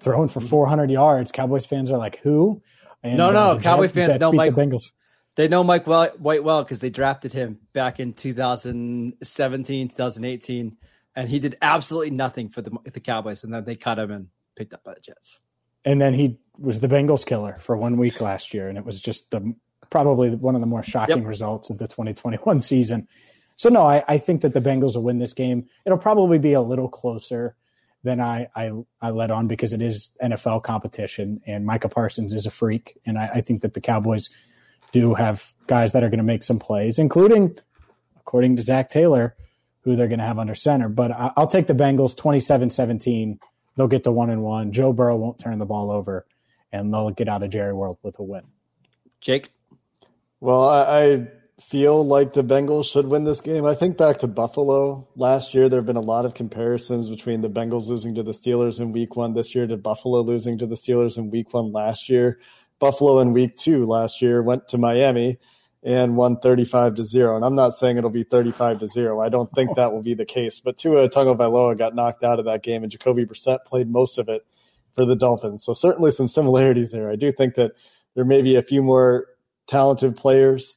throwing 0.00 0.28
for 0.28 0.40
400 0.40 0.90
yards. 0.90 1.32
Cowboys 1.32 1.66
fans 1.66 1.90
are 1.90 1.98
like, 1.98 2.18
who? 2.18 2.62
And, 3.02 3.18
no, 3.18 3.30
no, 3.30 3.50
uh, 3.50 3.58
Cowboys 3.58 3.90
fans 3.90 4.18
know 4.20 4.32
Mike. 4.32 4.54
The 4.54 4.62
Bengals. 4.62 4.92
They 5.36 5.48
know 5.48 5.64
Mike 5.64 5.86
White 5.86 6.20
well 6.20 6.62
because 6.62 6.80
they 6.80 6.90
drafted 6.90 7.32
him 7.32 7.58
back 7.72 8.00
in 8.00 8.12
2017, 8.12 9.88
2018 9.88 10.76
and 11.16 11.28
he 11.28 11.38
did 11.38 11.56
absolutely 11.62 12.10
nothing 12.10 12.48
for 12.48 12.62
the 12.62 12.70
the 12.92 13.00
Cowboys, 13.00 13.44
and 13.44 13.52
then 13.52 13.64
they 13.64 13.76
cut 13.76 13.98
him 13.98 14.10
and 14.10 14.28
picked 14.56 14.72
up 14.72 14.84
by 14.84 14.94
the 14.94 15.00
Jets. 15.00 15.40
And 15.84 16.00
then 16.00 16.14
he 16.14 16.38
was 16.58 16.80
the 16.80 16.88
Bengals 16.88 17.24
killer 17.24 17.56
for 17.58 17.76
one 17.76 17.96
week 17.96 18.20
last 18.20 18.52
year, 18.52 18.68
and 18.68 18.76
it 18.76 18.84
was 18.84 19.00
just 19.00 19.30
the 19.30 19.54
probably 19.88 20.30
one 20.30 20.54
of 20.54 20.60
the 20.60 20.66
more 20.66 20.82
shocking 20.82 21.18
yep. 21.18 21.26
results 21.26 21.70
of 21.70 21.78
the 21.78 21.88
2021 21.88 22.60
season. 22.60 23.08
So 23.56 23.68
no, 23.68 23.82
I, 23.82 24.04
I 24.08 24.18
think 24.18 24.42
that 24.42 24.54
the 24.54 24.60
Bengals 24.60 24.94
will 24.94 25.02
win 25.02 25.18
this 25.18 25.32
game. 25.32 25.66
It'll 25.84 25.98
probably 25.98 26.38
be 26.38 26.52
a 26.52 26.62
little 26.62 26.88
closer 26.88 27.56
than 28.02 28.20
I 28.20 28.48
I, 28.54 28.70
I 29.00 29.10
led 29.10 29.30
on 29.30 29.48
because 29.48 29.72
it 29.72 29.82
is 29.82 30.12
NFL 30.22 30.62
competition, 30.62 31.40
and 31.46 31.66
Micah 31.66 31.88
Parsons 31.88 32.32
is 32.32 32.46
a 32.46 32.50
freak, 32.50 32.98
and 33.06 33.18
I, 33.18 33.30
I 33.34 33.40
think 33.40 33.62
that 33.62 33.74
the 33.74 33.80
Cowboys 33.80 34.30
do 34.92 35.14
have 35.14 35.54
guys 35.66 35.92
that 35.92 36.02
are 36.02 36.08
going 36.08 36.18
to 36.18 36.24
make 36.24 36.42
some 36.42 36.58
plays, 36.58 36.98
including, 36.98 37.56
according 38.18 38.56
to 38.56 38.62
Zac 38.62 38.88
Taylor, 38.88 39.36
who 39.82 39.96
they're 39.96 40.08
going 40.08 40.18
to 40.18 40.26
have 40.26 40.38
under 40.38 40.54
center. 40.54 40.88
But 40.88 41.12
I'll 41.36 41.46
take 41.46 41.66
the 41.66 41.74
Bengals 41.74 42.16
27 42.16 42.70
17. 42.70 43.38
They'll 43.76 43.88
get 43.88 44.04
to 44.04 44.12
one 44.12 44.30
and 44.30 44.42
one. 44.42 44.72
Joe 44.72 44.92
Burrow 44.92 45.16
won't 45.16 45.38
turn 45.38 45.58
the 45.58 45.66
ball 45.66 45.90
over, 45.90 46.26
and 46.72 46.92
they'll 46.92 47.10
get 47.10 47.28
out 47.28 47.42
of 47.42 47.50
Jerry 47.50 47.72
World 47.72 47.98
with 48.02 48.18
a 48.18 48.22
win. 48.22 48.42
Jake? 49.20 49.52
Well, 50.40 50.68
I, 50.68 51.02
I 51.02 51.28
feel 51.60 52.04
like 52.04 52.32
the 52.32 52.42
Bengals 52.42 52.90
should 52.90 53.06
win 53.06 53.24
this 53.24 53.40
game. 53.40 53.64
I 53.64 53.74
think 53.74 53.96
back 53.96 54.18
to 54.18 54.26
Buffalo 54.26 55.06
last 55.16 55.54
year. 55.54 55.68
There 55.68 55.78
have 55.78 55.86
been 55.86 55.96
a 55.96 56.00
lot 56.00 56.24
of 56.24 56.34
comparisons 56.34 57.08
between 57.08 57.42
the 57.42 57.50
Bengals 57.50 57.88
losing 57.88 58.14
to 58.14 58.22
the 58.22 58.32
Steelers 58.32 58.80
in 58.80 58.92
week 58.92 59.16
one 59.16 59.34
this 59.34 59.54
year 59.54 59.66
to 59.66 59.76
Buffalo 59.76 60.22
losing 60.22 60.58
to 60.58 60.66
the 60.66 60.74
Steelers 60.74 61.18
in 61.18 61.30
week 61.30 61.52
one 61.52 61.72
last 61.72 62.08
year. 62.08 62.40
Buffalo 62.78 63.20
in 63.20 63.34
week 63.34 63.56
two 63.56 63.86
last 63.86 64.22
year 64.22 64.42
went 64.42 64.66
to 64.68 64.78
Miami 64.78 65.38
and 65.82 66.16
won 66.16 66.38
35 66.38 66.96
to 66.96 67.04
0. 67.04 67.36
And 67.36 67.44
I'm 67.44 67.54
not 67.54 67.74
saying 67.74 67.96
it'll 67.96 68.10
be 68.10 68.24
35 68.24 68.80
to 68.80 68.86
0. 68.86 69.20
I 69.20 69.28
don't 69.28 69.50
think 69.52 69.76
that 69.76 69.92
will 69.92 70.02
be 70.02 70.14
the 70.14 70.26
case. 70.26 70.60
But 70.60 70.76
Tua 70.76 71.08
Tagovailoa 71.08 71.78
got 71.78 71.94
knocked 71.94 72.22
out 72.22 72.38
of 72.38 72.44
that 72.44 72.62
game, 72.62 72.82
and 72.82 72.92
Jacoby 72.92 73.24
Brissett 73.24 73.64
played 73.64 73.90
most 73.90 74.18
of 74.18 74.28
it 74.28 74.44
for 74.94 75.04
the 75.04 75.16
Dolphins. 75.16 75.64
So 75.64 75.72
certainly 75.72 76.10
some 76.10 76.28
similarities 76.28 76.90
there. 76.90 77.10
I 77.10 77.16
do 77.16 77.32
think 77.32 77.54
that 77.54 77.72
there 78.14 78.24
may 78.24 78.42
be 78.42 78.56
a 78.56 78.62
few 78.62 78.82
more 78.82 79.26
talented 79.66 80.16
players 80.16 80.76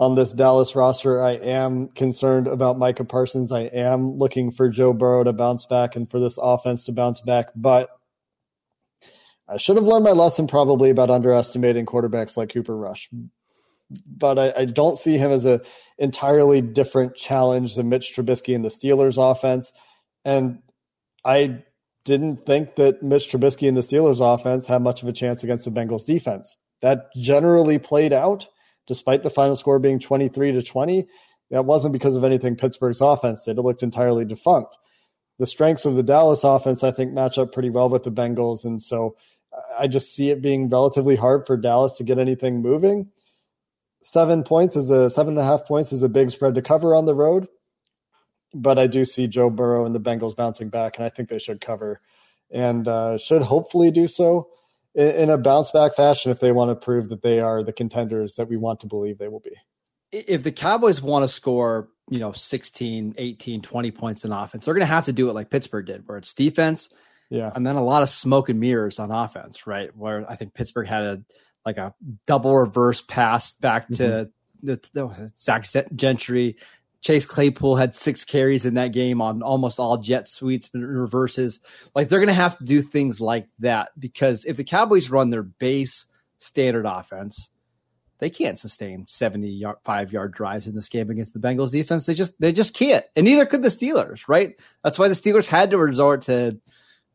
on 0.00 0.14
this 0.14 0.32
Dallas 0.32 0.74
roster. 0.74 1.22
I 1.22 1.32
am 1.32 1.88
concerned 1.88 2.46
about 2.46 2.78
Micah 2.78 3.04
Parsons. 3.04 3.52
I 3.52 3.64
am 3.64 4.16
looking 4.16 4.50
for 4.50 4.68
Joe 4.68 4.94
Burrow 4.94 5.24
to 5.24 5.32
bounce 5.32 5.66
back 5.66 5.94
and 5.94 6.10
for 6.10 6.18
this 6.18 6.38
offense 6.40 6.86
to 6.86 6.92
bounce 6.92 7.20
back. 7.20 7.48
But 7.54 7.90
I 9.46 9.58
should 9.58 9.76
have 9.76 9.84
learned 9.84 10.04
my 10.04 10.12
lesson 10.12 10.46
probably 10.46 10.90
about 10.90 11.10
underestimating 11.10 11.84
quarterbacks 11.84 12.36
like 12.36 12.52
Cooper 12.52 12.76
Rush. 12.76 13.10
But 14.06 14.38
I, 14.38 14.52
I 14.56 14.64
don't 14.66 14.98
see 14.98 15.18
him 15.18 15.30
as 15.30 15.46
a 15.46 15.60
entirely 15.98 16.60
different 16.60 17.16
challenge 17.16 17.74
than 17.74 17.88
Mitch 17.88 18.14
Trubisky 18.14 18.54
in 18.54 18.62
the 18.62 18.68
Steelers 18.68 19.18
offense. 19.18 19.72
And 20.24 20.60
I 21.24 21.62
didn't 22.04 22.46
think 22.46 22.76
that 22.76 23.02
Mitch 23.02 23.30
Trubisky 23.30 23.68
in 23.68 23.74
the 23.74 23.80
Steelers 23.80 24.20
offense 24.20 24.66
had 24.66 24.82
much 24.82 25.02
of 25.02 25.08
a 25.08 25.12
chance 25.12 25.44
against 25.44 25.64
the 25.64 25.70
Bengals 25.70 26.06
defense. 26.06 26.56
That 26.82 27.12
generally 27.16 27.78
played 27.78 28.12
out 28.12 28.48
despite 28.86 29.22
the 29.22 29.30
final 29.30 29.54
score 29.54 29.78
being 29.78 30.00
23 30.00 30.52
to 30.52 30.62
20. 30.62 31.06
That 31.50 31.64
wasn't 31.64 31.92
because 31.92 32.16
of 32.16 32.24
anything 32.24 32.56
Pittsburgh's 32.56 33.00
offense 33.00 33.44
did. 33.44 33.58
It 33.58 33.62
looked 33.62 33.82
entirely 33.82 34.24
defunct. 34.24 34.76
The 35.38 35.46
strengths 35.46 35.84
of 35.84 35.94
the 35.94 36.02
Dallas 36.02 36.44
offense, 36.44 36.82
I 36.84 36.90
think, 36.90 37.12
match 37.12 37.38
up 37.38 37.52
pretty 37.52 37.70
well 37.70 37.88
with 37.88 38.04
the 38.04 38.12
Bengals. 38.12 38.64
And 38.64 38.80
so 38.80 39.16
I 39.78 39.86
just 39.86 40.14
see 40.14 40.30
it 40.30 40.42
being 40.42 40.68
relatively 40.68 41.16
hard 41.16 41.46
for 41.46 41.56
Dallas 41.56 41.94
to 41.94 42.04
get 42.04 42.18
anything 42.18 42.62
moving. 42.62 43.10
Seven 44.02 44.42
points 44.42 44.76
is 44.76 44.90
a 44.90 45.10
seven 45.10 45.34
and 45.34 45.40
a 45.40 45.44
half 45.44 45.66
points 45.66 45.92
is 45.92 46.02
a 46.02 46.08
big 46.08 46.30
spread 46.30 46.54
to 46.54 46.62
cover 46.62 46.94
on 46.94 47.06
the 47.06 47.14
road. 47.14 47.48
But 48.54 48.78
I 48.78 48.86
do 48.86 49.04
see 49.04 49.26
Joe 49.26 49.50
Burrow 49.50 49.84
and 49.84 49.94
the 49.94 50.00
Bengals 50.00 50.34
bouncing 50.34 50.70
back, 50.70 50.96
and 50.96 51.04
I 51.04 51.08
think 51.08 51.28
they 51.28 51.38
should 51.38 51.60
cover 51.60 52.00
and 52.50 52.88
uh, 52.88 53.16
should 53.16 53.42
hopefully 53.42 53.90
do 53.90 54.06
so 54.06 54.48
in, 54.94 55.10
in 55.10 55.30
a 55.30 55.38
bounce 55.38 55.70
back 55.70 55.94
fashion 55.94 56.32
if 56.32 56.40
they 56.40 56.52
want 56.52 56.70
to 56.70 56.74
prove 56.74 57.08
that 57.10 57.22
they 57.22 57.40
are 57.40 57.62
the 57.62 57.72
contenders 57.72 58.34
that 58.34 58.48
we 58.48 58.56
want 58.56 58.80
to 58.80 58.86
believe 58.86 59.18
they 59.18 59.28
will 59.28 59.40
be. 59.40 59.56
If 60.12 60.42
the 60.42 60.50
Cowboys 60.50 61.00
want 61.00 61.22
to 61.22 61.28
score, 61.28 61.88
you 62.08 62.18
know, 62.18 62.32
16, 62.32 63.14
18, 63.16 63.62
20 63.62 63.90
points 63.92 64.24
in 64.24 64.32
offense, 64.32 64.64
they're 64.64 64.74
going 64.74 64.86
to 64.86 64.92
have 64.92 65.04
to 65.04 65.12
do 65.12 65.28
it 65.28 65.34
like 65.34 65.50
Pittsburgh 65.50 65.86
did, 65.86 66.08
where 66.08 66.18
it's 66.18 66.32
defense. 66.32 66.88
Yeah. 67.28 67.52
And 67.54 67.64
then 67.64 67.76
a 67.76 67.84
lot 67.84 68.02
of 68.02 68.10
smoke 68.10 68.48
and 68.48 68.58
mirrors 68.58 68.98
on 68.98 69.12
offense, 69.12 69.66
right? 69.66 69.96
Where 69.96 70.28
I 70.28 70.34
think 70.34 70.52
Pittsburgh 70.52 70.88
had 70.88 71.02
a 71.04 71.22
like 71.64 71.76
a 71.76 71.94
double 72.26 72.56
reverse 72.56 73.02
pass 73.02 73.52
back 73.52 73.88
to 73.88 73.94
mm-hmm. 73.94 74.66
the, 74.66 74.80
the 74.92 75.32
Zach 75.38 75.66
Gentry. 75.94 76.56
Chase 77.02 77.24
Claypool 77.24 77.76
had 77.76 77.96
six 77.96 78.24
carries 78.24 78.66
in 78.66 78.74
that 78.74 78.92
game 78.92 79.22
on 79.22 79.42
almost 79.42 79.78
all 79.78 79.96
jet 79.96 80.28
sweeps 80.28 80.68
and 80.74 80.86
reverses. 80.86 81.58
Like 81.94 82.08
they're 82.08 82.18
going 82.18 82.28
to 82.28 82.34
have 82.34 82.58
to 82.58 82.64
do 82.64 82.82
things 82.82 83.20
like 83.20 83.46
that 83.60 83.88
because 83.98 84.44
if 84.44 84.58
the 84.58 84.64
Cowboys 84.64 85.08
run 85.08 85.30
their 85.30 85.42
base 85.42 86.06
standard 86.38 86.84
offense, 86.86 87.48
they 88.18 88.28
can't 88.28 88.58
sustain 88.58 89.06
75 89.06 90.12
yard 90.12 90.34
drives 90.34 90.66
in 90.66 90.74
this 90.74 90.90
game 90.90 91.08
against 91.08 91.32
the 91.32 91.40
Bengals 91.40 91.70
defense. 91.70 92.04
They 92.04 92.12
just 92.12 92.38
they 92.38 92.52
just 92.52 92.74
can't. 92.74 93.04
And 93.16 93.24
neither 93.24 93.46
could 93.46 93.62
the 93.62 93.68
Steelers, 93.68 94.28
right? 94.28 94.60
That's 94.84 94.98
why 94.98 95.08
the 95.08 95.14
Steelers 95.14 95.46
had 95.46 95.70
to 95.70 95.78
resort 95.78 96.22
to 96.22 96.60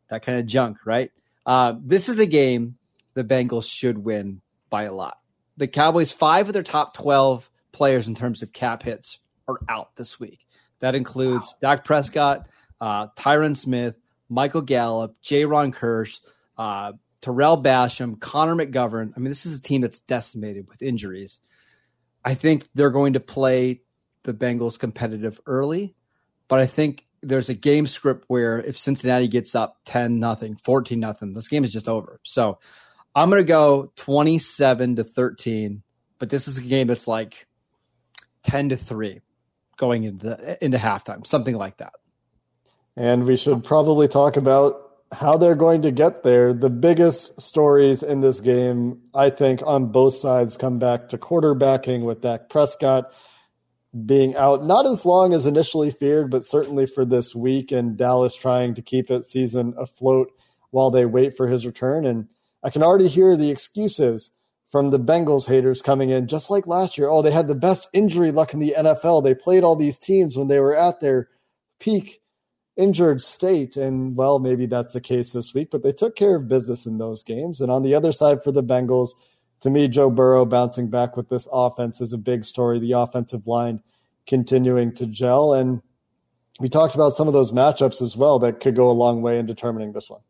that 0.10 0.26
kind 0.26 0.40
of 0.40 0.48
junk, 0.48 0.78
right? 0.84 1.12
Uh, 1.46 1.74
this 1.80 2.10
is 2.10 2.18
a 2.18 2.26
game 2.26 2.78
the 3.16 3.24
Bengals 3.24 3.66
should 3.70 3.98
win 3.98 4.42
by 4.70 4.84
a 4.84 4.94
lot. 4.94 5.18
The 5.58 5.68
Cowboys, 5.68 6.12
five 6.12 6.48
of 6.48 6.54
their 6.54 6.64
top 6.64 6.94
12 6.96 7.50
players 7.72 8.08
in 8.08 8.16
terms 8.16 8.42
of 8.42 8.54
cap 8.54 8.84
hits 8.84 9.20
are 9.48 9.58
out 9.68 9.96
this 9.96 10.20
week. 10.20 10.46
That 10.80 10.96
includes 10.96 11.56
wow. 11.62 11.76
Dak 11.76 11.86
Prescott, 11.86 12.48
uh, 12.80 13.08
Tyron 13.18 13.56
Smith, 13.56 13.96
Michael 14.30 14.62
Gallup, 14.62 15.16
Jayron 15.24 15.74
Kearse, 15.74 16.20
uh, 16.58 16.94
Tarell 17.22 17.62
Basham, 17.64 18.20
Connor 18.20 18.56
McGovern. 18.56 19.14
I 19.16 19.20
mean, 19.20 19.30
this 19.30 19.46
is 19.46 19.58
a 19.58 19.62
team 19.62 19.82
that's 19.82 20.00
decimated 20.00 20.68
with 20.68 20.82
injuries. 20.82 21.40
I 22.24 22.36
think 22.36 22.68
they're 22.76 22.92
going 22.92 23.14
to 23.14 23.20
play 23.20 23.82
the 24.24 24.34
Bengals 24.34 24.78
competitive 24.78 25.40
early, 25.46 25.96
but 26.48 26.60
I 26.60 26.66
think 26.66 27.06
there's 27.22 27.50
a 27.50 27.54
game 27.54 27.88
script 27.88 28.26
where 28.28 28.60
if 28.60 28.78
Cincinnati 28.78 29.28
gets 29.28 29.56
up 29.56 29.78
10 29.86 30.20
nothing, 30.20 30.58
14 30.64 31.00
nothing, 31.00 31.34
this 31.34 31.48
game 31.48 31.64
is 31.64 31.72
just 31.72 31.88
over. 31.88 32.20
So 32.24 32.60
I'm 33.16 33.30
going 33.30 33.42
to 33.42 33.48
go 33.48 33.92
27 33.96 34.98
to 34.98 35.04
13, 35.04 35.82
but 36.20 36.30
this 36.30 36.48
is 36.48 36.58
a 36.58 36.62
game 36.62 36.88
that's 36.88 37.08
like 37.08 37.48
10 38.44 38.70
to 38.70 38.76
3 38.76 39.22
going 39.78 40.04
into 40.04 40.64
into 40.64 40.78
halftime, 40.78 41.26
something 41.26 41.56
like 41.56 41.78
that. 41.78 41.94
And 42.98 43.26
we 43.26 43.38
should 43.38 43.64
probably 43.64 44.08
talk 44.08 44.38
about 44.38 44.82
how 45.12 45.38
they're 45.38 45.56
going 45.56 45.82
to 45.84 45.92
get 45.92 46.24
there. 46.24 46.54
The 46.54 46.70
biggest 46.70 47.40
stories 47.40 48.04
in 48.04 48.22
this 48.22 48.42
game, 48.42 49.02
I 49.14 49.30
think, 49.30 49.62
on 49.66 49.92
both 49.92 50.16
sides 50.16 50.58
come 50.58 50.80
back 50.80 51.10
to 51.10 51.18
quarterbacking 51.18 52.04
with 52.04 52.22
Dak 52.22 52.50
Prescott 52.50 53.12
being 54.06 54.36
out 54.36 54.66
not 54.66 54.86
as 54.86 55.06
long 55.06 55.34
as 55.34 55.46
initially 55.46 55.92
feared, 55.92 56.30
but 56.30 56.44
certainly 56.44 56.86
for 56.86 57.06
this 57.06 57.34
week, 57.34 57.72
and 57.72 57.96
Dallas 57.96 58.36
trying 58.36 58.76
to 58.76 58.82
keep 58.82 59.10
its 59.10 59.32
season 59.32 59.74
afloat 59.78 60.32
while 60.72 60.92
they 60.92 61.06
wait 61.06 61.38
for 61.38 61.48
his 61.48 61.66
return. 61.66 62.06
And 62.06 62.28
I 62.66 62.72
can 62.72 62.82
already 62.82 63.08
hear 63.08 63.38
the 63.38 63.52
excuses 63.52 64.32
from 64.72 64.90
the 64.90 65.00
Bengals 65.00 65.48
haters 65.48 65.84
coming 65.84 66.10
in, 66.10 66.28
just 66.28 66.50
like 66.50 66.66
last 66.66 66.98
year. 66.98 67.08
Oh, 67.08 67.22
they 67.22 67.30
had 67.30 67.48
the 67.48 67.54
best 67.54 67.88
injury 67.94 68.32
luck 68.32 68.56
in 68.56 68.60
the 68.60 68.74
NFL. 68.76 69.24
They 69.24 69.36
played 69.36 69.64
all 69.64 69.76
these 69.76 70.00
teams 70.00 70.36
when 70.36 70.48
they 70.48 70.60
were 70.60 70.76
at 70.76 71.00
their 71.00 71.30
peak 71.80 72.22
injured 72.76 73.22
state. 73.22 73.78
And 73.78 74.16
well, 74.18 74.40
maybe 74.40 74.66
that's 74.66 74.94
the 74.94 75.00
case 75.00 75.32
this 75.32 75.54
week, 75.54 75.70
but 75.72 75.84
they 75.84 75.94
took 75.94 76.16
care 76.16 76.36
of 76.36 76.48
business 76.48 76.88
in 76.88 76.98
those 76.98 77.22
games. 77.22 77.62
And 77.62 77.70
on 77.70 77.84
the 77.84 77.94
other 77.94 78.12
side 78.12 78.44
for 78.44 78.52
the 78.52 78.64
Bengals, 78.64 79.12
to 79.62 79.70
me, 79.70 79.88
Joe 79.88 80.10
Burrow 80.10 80.44
bouncing 80.44 80.90
back 80.90 81.16
with 81.16 81.30
this 81.30 81.48
offense 81.52 82.02
is 82.02 82.14
a 82.14 82.18
big 82.18 82.44
story. 82.44 82.80
The 82.80 82.94
offensive 82.94 83.46
line 83.46 83.80
continuing 84.26 84.92
to 84.96 85.06
gel. 85.06 85.54
And 85.54 85.84
we 86.60 86.68
talked 86.68 86.96
about 86.96 87.14
some 87.14 87.28
of 87.28 87.34
those 87.34 87.52
matchups 87.52 88.02
as 88.02 88.18
well 88.18 88.40
that 88.40 88.60
could 88.60 88.76
go 88.76 88.90
a 88.90 88.92
long 88.92 89.22
way 89.22 89.38
in 89.38 89.46
determining 89.46 89.94
this 89.94 90.10
one. 90.10 90.22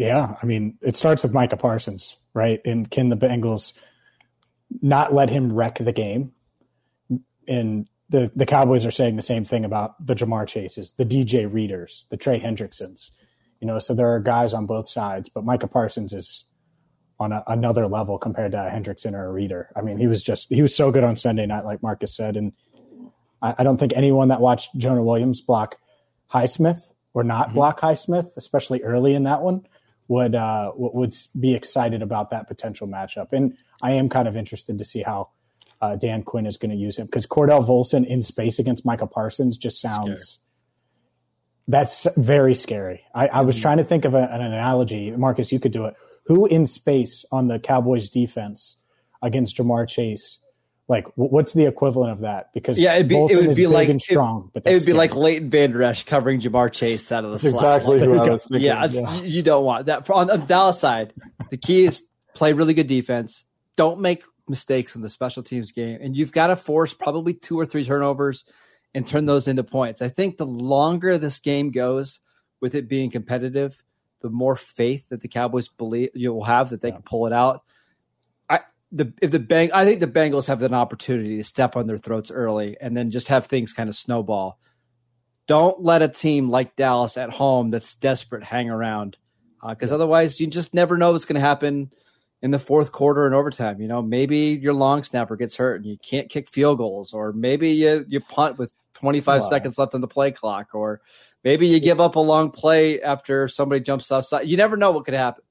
Yeah, 0.00 0.36
I 0.42 0.46
mean, 0.46 0.78
it 0.80 0.96
starts 0.96 1.22
with 1.22 1.34
Micah 1.34 1.58
Parsons, 1.58 2.16
right? 2.32 2.58
And 2.64 2.90
can 2.90 3.10
the 3.10 3.18
Bengals 3.18 3.74
not 4.80 5.12
let 5.12 5.28
him 5.28 5.52
wreck 5.52 5.76
the 5.76 5.92
game? 5.92 6.32
And 7.46 7.86
the 8.08 8.32
the 8.34 8.46
Cowboys 8.46 8.86
are 8.86 8.90
saying 8.90 9.16
the 9.16 9.22
same 9.22 9.44
thing 9.44 9.66
about 9.66 10.06
the 10.06 10.14
Ja'Marr 10.14 10.46
Chases, 10.46 10.94
the 10.96 11.04
DJ 11.04 11.52
Readers, 11.52 12.06
the 12.08 12.16
Trey 12.16 12.40
Hendricksons. 12.40 13.10
You 13.60 13.66
know, 13.66 13.78
so 13.78 13.92
there 13.92 14.14
are 14.14 14.20
guys 14.20 14.54
on 14.54 14.64
both 14.64 14.88
sides, 14.88 15.28
but 15.28 15.44
Micah 15.44 15.68
Parsons 15.68 16.14
is 16.14 16.46
on 17.18 17.32
a, 17.32 17.44
another 17.46 17.86
level 17.86 18.16
compared 18.16 18.52
to 18.52 18.66
a 18.66 18.70
Hendrickson 18.70 19.12
or 19.12 19.26
a 19.26 19.30
Reader. 19.30 19.68
I 19.76 19.82
mean, 19.82 19.98
he 19.98 20.06
was 20.06 20.22
just 20.22 20.48
he 20.48 20.62
was 20.62 20.74
so 20.74 20.90
good 20.90 21.04
on 21.04 21.14
Sunday 21.14 21.44
night, 21.44 21.66
like 21.66 21.82
Marcus 21.82 22.16
said, 22.16 22.38
and 22.38 22.54
I, 23.42 23.56
I 23.58 23.64
don't 23.64 23.76
think 23.76 23.92
anyone 23.94 24.28
that 24.28 24.40
watched 24.40 24.74
Jonah 24.78 25.04
Williams 25.04 25.42
block 25.42 25.76
Highsmith 26.32 26.80
or 27.12 27.22
not 27.22 27.48
mm-hmm. 27.48 27.56
block 27.56 27.80
Highsmith, 27.82 28.30
especially 28.38 28.82
early 28.82 29.14
in 29.14 29.24
that 29.24 29.42
one, 29.42 29.66
would 30.10 30.34
uh, 30.34 30.72
would 30.74 31.14
be 31.38 31.54
excited 31.54 32.02
about 32.02 32.30
that 32.30 32.48
potential 32.48 32.88
matchup. 32.88 33.28
And 33.30 33.56
I 33.80 33.92
am 33.92 34.08
kind 34.08 34.26
of 34.26 34.36
interested 34.36 34.76
to 34.76 34.84
see 34.84 35.02
how 35.02 35.28
uh, 35.80 35.94
Dan 35.94 36.24
Quinn 36.24 36.46
is 36.46 36.56
going 36.56 36.72
to 36.72 36.76
use 36.76 36.98
him 36.98 37.06
because 37.06 37.26
Cordell 37.28 37.64
Volson 37.64 38.04
in 38.04 38.20
space 38.20 38.58
against 38.58 38.84
Micah 38.84 39.06
Parsons 39.06 39.56
just 39.56 39.80
sounds. 39.80 40.20
Scary. 40.20 40.46
That's 41.68 42.08
very 42.16 42.56
scary. 42.56 43.04
I, 43.14 43.28
I 43.28 43.40
was 43.42 43.54
mm-hmm. 43.54 43.62
trying 43.62 43.76
to 43.76 43.84
think 43.84 44.04
of 44.04 44.14
a, 44.14 44.28
an 44.32 44.40
analogy. 44.40 45.12
Marcus, 45.12 45.52
you 45.52 45.60
could 45.60 45.70
do 45.70 45.84
it. 45.84 45.94
Who 46.26 46.46
in 46.46 46.66
space 46.66 47.24
on 47.30 47.46
the 47.46 47.60
Cowboys 47.60 48.08
defense 48.08 48.78
against 49.22 49.58
Ja'Marr 49.58 49.88
Chase 49.88 50.40
like, 50.90 51.06
what's 51.14 51.52
the 51.52 51.66
equivalent 51.66 52.10
of 52.10 52.20
that? 52.20 52.52
Because 52.52 52.76
yeah, 52.76 52.94
it'd 52.94 53.06
be, 53.06 53.14
it 53.14 53.36
would 53.36 53.54
be 53.54 53.68
like 53.68 53.88
and 53.88 54.02
strong, 54.02 54.46
it, 54.46 54.52
but 54.52 54.66
it 54.66 54.72
would 54.72 54.82
scary. 54.82 54.92
be 54.92 54.98
like 54.98 55.14
Leighton 55.14 55.48
Vander 55.48 55.84
Esch 55.84 56.04
covering 56.04 56.40
Ja'Marr 56.40 56.72
Chase 56.72 57.12
out 57.12 57.24
of 57.24 57.30
the 57.30 57.38
that's 57.38 57.56
slot. 57.56 57.76
Exactly 57.76 58.00
who 58.00 58.18
I 58.18 58.28
was 58.28 58.44
thinking. 58.44 58.66
Yeah, 58.66 58.86
yeah. 58.86 59.22
you 59.22 59.40
don't 59.44 59.64
want 59.64 59.86
that. 59.86 60.10
On, 60.10 60.28
on 60.28 60.40
the 60.40 60.46
Dallas 60.46 60.80
side, 60.80 61.14
the 61.48 61.56
key 61.56 61.84
is 61.84 62.02
play 62.34 62.54
really 62.54 62.74
good 62.74 62.88
defense. 62.88 63.44
Don't 63.76 64.00
make 64.00 64.24
mistakes 64.48 64.96
in 64.96 65.02
the 65.02 65.08
special 65.08 65.44
teams 65.44 65.70
game, 65.70 66.00
and 66.02 66.16
you've 66.16 66.32
got 66.32 66.48
to 66.48 66.56
force 66.56 66.92
probably 66.92 67.34
two 67.34 67.58
or 67.58 67.66
three 67.66 67.84
turnovers 67.84 68.44
and 68.92 69.06
turn 69.06 69.26
those 69.26 69.46
into 69.46 69.62
points. 69.62 70.02
I 70.02 70.08
think 70.08 70.38
the 70.38 70.46
longer 70.46 71.18
this 71.18 71.38
game 71.38 71.70
goes 71.70 72.18
with 72.60 72.74
it 72.74 72.88
being 72.88 73.12
competitive, 73.12 73.80
the 74.22 74.28
more 74.28 74.56
faith 74.56 75.04
that 75.10 75.20
the 75.20 75.28
Cowboys 75.28 75.68
believe 75.68 76.10
you 76.14 76.34
will 76.34 76.42
have 76.42 76.70
that 76.70 76.80
they 76.80 76.88
yeah. 76.88 76.94
can 76.94 77.02
pull 77.04 77.28
it 77.28 77.32
out. 77.32 77.62
The 78.92 79.12
if 79.22 79.30
the 79.30 79.38
bang 79.38 79.70
I 79.72 79.84
think 79.84 80.00
the 80.00 80.06
Bengals 80.06 80.46
have 80.46 80.62
an 80.62 80.74
opportunity 80.74 81.36
to 81.36 81.44
step 81.44 81.76
on 81.76 81.86
their 81.86 81.98
throats 81.98 82.30
early 82.30 82.76
and 82.80 82.96
then 82.96 83.10
just 83.10 83.28
have 83.28 83.46
things 83.46 83.72
kind 83.72 83.88
of 83.88 83.96
snowball. 83.96 84.58
Don't 85.46 85.82
let 85.82 86.02
a 86.02 86.08
team 86.08 86.48
like 86.48 86.76
Dallas 86.76 87.16
at 87.16 87.30
home 87.30 87.70
that's 87.70 87.94
desperate 87.94 88.44
hang 88.44 88.70
around 88.70 89.16
because 89.68 89.90
uh, 89.90 89.96
otherwise 89.96 90.40
you 90.40 90.46
just 90.46 90.74
never 90.74 90.96
know 90.96 91.12
what's 91.12 91.24
going 91.24 91.40
to 91.40 91.46
happen 91.46 91.90
in 92.42 92.50
the 92.50 92.58
fourth 92.58 92.92
quarter 92.92 93.26
and 93.26 93.34
overtime. 93.34 93.80
You 93.80 93.88
know, 93.88 94.02
maybe 94.02 94.58
your 94.60 94.74
long 94.74 95.02
snapper 95.02 95.36
gets 95.36 95.56
hurt 95.56 95.76
and 95.76 95.86
you 95.86 95.98
can't 95.98 96.28
kick 96.28 96.48
field 96.48 96.78
goals, 96.78 97.12
or 97.12 97.32
maybe 97.32 97.70
you 97.70 98.04
you 98.08 98.20
punt 98.20 98.58
with 98.58 98.72
25 98.94 99.42
wow. 99.42 99.48
seconds 99.48 99.78
left 99.78 99.94
on 99.94 100.00
the 100.00 100.08
play 100.08 100.30
clock, 100.30 100.68
or 100.74 101.00
maybe 101.44 101.66
you 101.66 101.80
give 101.80 102.00
up 102.00 102.16
a 102.16 102.20
long 102.20 102.50
play 102.50 103.00
after 103.00 103.48
somebody 103.48 103.80
jumps 103.80 104.10
offside. 104.10 104.48
You 104.48 104.56
never 104.56 104.76
know 104.76 104.90
what 104.90 105.04
could 105.04 105.14
happen. 105.14 105.44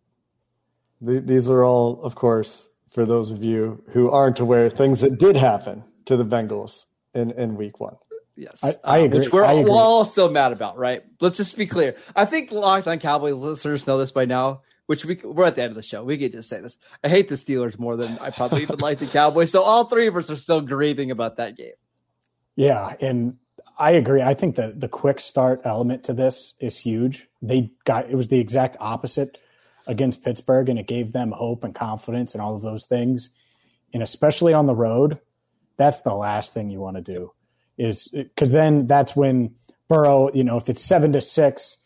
These 1.02 1.50
are 1.50 1.64
all, 1.64 2.02
of 2.04 2.16
course, 2.16 2.69
for 2.92 3.06
those 3.06 3.32
of 3.32 3.44
you 3.44 3.84
who 3.90 4.10
aren't 4.10 4.40
aware, 4.40 4.66
of 4.66 4.74
things 4.74 5.00
that 5.02 5.20
did 5.20 5.36
happen 5.36 5.84
to 6.06 6.18
the 6.18 6.26
Bengals 6.26 6.86
in, 7.14 7.32
in 7.32 7.56
week 7.56 7.80
one. 7.80 7.96
Yes, 8.36 8.64
I, 8.64 8.76
I 8.84 9.00
um, 9.00 9.06
agree. 9.06 9.20
Which 9.20 9.32
we're 9.32 9.44
I 9.44 9.54
agree. 9.54 9.72
all 9.72 10.06
still 10.06 10.30
mad 10.30 10.54
about, 10.54 10.78
right? 10.78 11.04
Let's 11.20 11.38
just 11.38 11.58
be 11.58 11.68
clear. 11.68 11.96
I 12.16 12.26
think 12.26 12.52
Locked 12.52 12.88
On 12.88 12.98
Cowboy 12.98 13.34
listeners 13.34 13.86
know 13.86 13.98
this 13.98 14.12
by 14.12 14.26
now. 14.26 14.62
Which 14.86 15.06
we 15.06 15.20
we're 15.24 15.46
at 15.46 15.54
the 15.54 15.62
end 15.62 15.70
of 15.70 15.76
the 15.76 15.84
show. 15.84 16.04
We 16.04 16.18
can 16.18 16.32
just 16.32 16.50
say 16.50 16.62
this. 16.62 16.78
I 17.04 17.10
hate 17.10 17.30
the 17.30 17.36
Steelers 17.36 17.78
more 17.78 17.96
than 17.96 18.18
I 18.18 18.32
probably 18.32 18.64
even 18.64 18.80
like 18.80 18.98
the 18.98 19.06
Cowboys. 19.06 19.52
So 19.52 19.62
all 19.62 19.86
three 19.86 20.08
of 20.08 20.16
us 20.16 20.32
are 20.32 20.36
still 20.36 20.62
grieving 20.62 21.12
about 21.12 21.38
that 21.38 21.56
game. 21.56 21.74
Yeah, 22.56 22.96
and 23.00 23.38
I 23.78 23.92
agree. 23.92 24.22
I 24.24 24.34
think 24.34 24.56
the 24.56 24.74
the 24.76 24.88
quick 24.88 25.20
start 25.20 25.62
element 25.64 26.06
to 26.06 26.14
this 26.14 26.56
is 26.60 26.78
huge. 26.78 27.28
They 27.42 27.72
got 27.84 28.10
it 28.10 28.16
was 28.16 28.30
the 28.30 28.40
exact 28.40 28.78
opposite 28.80 29.38
against 29.90 30.24
Pittsburgh, 30.24 30.70
and 30.70 30.80
it 30.80 30.88
gave 30.88 31.12
them 31.12 31.32
hope 31.32 31.66
and 31.66 31.76
confidence 31.76 32.34
and 32.34 32.42
all 32.42 32.56
of 32.56 32.62
those 32.62 32.86
things. 32.86 33.32
And 33.94 34.02
especially 34.02 34.54
on 34.54 34.68
the 34.68 34.76
road, 34.76 35.20
that's 35.76 36.02
the 36.02 36.14
last 36.14 36.54
thing 36.54 36.70
you 36.70 36.80
want 36.80 36.96
to 36.96 37.02
do, 37.02 37.34
is 37.78 38.08
because 38.08 38.52
then 38.52 38.88
that's 38.88 39.16
when 39.16 39.56
Burrow, 39.88 40.32
you 40.32 40.44
know, 40.44 40.58
if 40.58 40.70
it's 40.70 40.84
seven 40.84 41.12
to 41.14 41.22
six, 41.22 41.78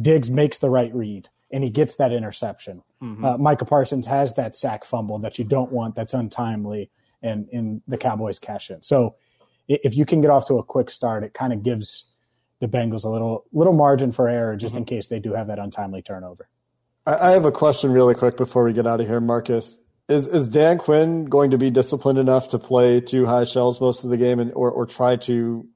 Diggs 0.00 0.28
makes 0.28 0.58
the 0.58 0.68
right 0.68 0.94
read 0.94 1.28
and 1.50 1.64
he 1.64 1.70
gets 1.70 1.96
that 1.96 2.12
interception. 2.12 2.82
Mm-hmm. 3.02 3.24
Uh, 3.24 3.38
Micah 3.38 3.64
Parsons 3.64 4.06
has 4.06 4.34
that 4.34 4.54
sack 4.54 4.84
fumble 4.84 5.18
that 5.20 5.38
you 5.38 5.44
don't 5.44 5.72
want, 5.72 5.94
that's 5.94 6.12
untimely, 6.12 6.90
and 7.22 7.48
in 7.50 7.82
the 7.88 7.96
Cowboys 7.96 8.38
cash 8.38 8.68
in. 8.70 8.82
So 8.82 9.14
if 9.66 9.96
you 9.96 10.04
can 10.04 10.20
get 10.20 10.30
off 10.30 10.46
to 10.48 10.58
a 10.58 10.62
quick 10.62 10.90
start, 10.90 11.24
it 11.24 11.32
kind 11.32 11.52
of 11.52 11.62
gives 11.62 12.04
the 12.60 12.68
Bengals 12.68 13.04
a 13.04 13.08
little 13.08 13.44
little 13.52 13.72
margin 13.72 14.12
for 14.12 14.28
error 14.28 14.56
just 14.56 14.74
mm-hmm. 14.74 14.80
in 14.80 14.84
case 14.86 15.08
they 15.08 15.20
do 15.20 15.32
have 15.32 15.46
that 15.46 15.58
untimely 15.58 16.02
turnover. 16.02 16.48
I 17.06 17.30
have 17.30 17.44
a 17.44 17.52
question 17.52 17.92
really 17.92 18.14
quick 18.14 18.36
before 18.36 18.64
we 18.64 18.72
get 18.72 18.86
out 18.86 19.00
of 19.00 19.06
here, 19.06 19.20
Marcus. 19.20 19.78
Is 20.08 20.26
is 20.26 20.48
Dan 20.48 20.78
Quinn 20.78 21.24
going 21.24 21.50
to 21.50 21.58
be 21.58 21.70
disciplined 21.70 22.18
enough 22.18 22.48
to 22.48 22.58
play 22.58 23.00
two 23.00 23.26
high 23.26 23.44
shells 23.44 23.80
most 23.80 24.04
of 24.04 24.10
the 24.10 24.16
game, 24.16 24.40
and 24.40 24.52
or 24.54 24.70
or 24.70 24.86
try 24.86 25.16
to 25.16 25.68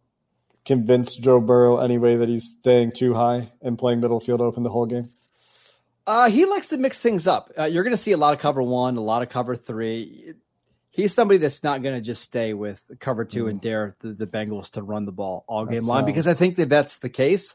convince 0.65 1.17
Joe 1.17 1.41
Burrow 1.41 1.79
anyway 1.79 2.17
that 2.17 2.29
he's 2.29 2.57
staying 2.59 2.93
too 2.93 3.15
high 3.15 3.51
and 3.63 3.79
playing 3.79 4.01
middle 4.01 4.21
field 4.21 4.41
open 4.41 4.63
the 4.63 4.71
whole 4.71 4.87
game? 4.87 5.11
Uh, 6.07 6.29
he 6.29 6.45
likes 6.45 6.69
to 6.69 6.77
mix 6.77 6.99
things 7.01 7.27
up. 7.27 7.53
Uh, 7.57 7.65
you're 7.65 7.85
going 7.85 7.97
to 7.97 8.03
see 8.03 8.13
a 8.13 8.17
lot 8.17 8.35
of 8.35 8.41
cover 8.41 8.63
one, 8.63 8.97
a 8.97 9.01
lot 9.01 9.23
of 9.23 9.29
cover 9.29 9.55
three. 9.55 10.35
He's 10.91 11.15
somebody 11.15 11.39
that's 11.39 11.63
not 11.63 11.83
going 11.83 11.95
to 11.95 12.01
just 12.01 12.23
stay 12.23 12.53
with 12.53 12.81
cover 12.99 13.25
two 13.25 13.45
mm. 13.45 13.51
and 13.51 13.61
dare 13.61 13.95
the, 14.01 14.13
the, 14.13 14.27
Bengals 14.27 14.71
to 14.73 14.83
run 14.83 15.05
the 15.05 15.13
ball 15.13 15.45
all 15.47 15.65
game 15.65 15.87
long 15.87 16.05
because 16.05 16.27
I 16.27 16.35
think 16.35 16.57
that 16.57 16.69
that's 16.69 16.99
the 16.99 17.09
case 17.09 17.55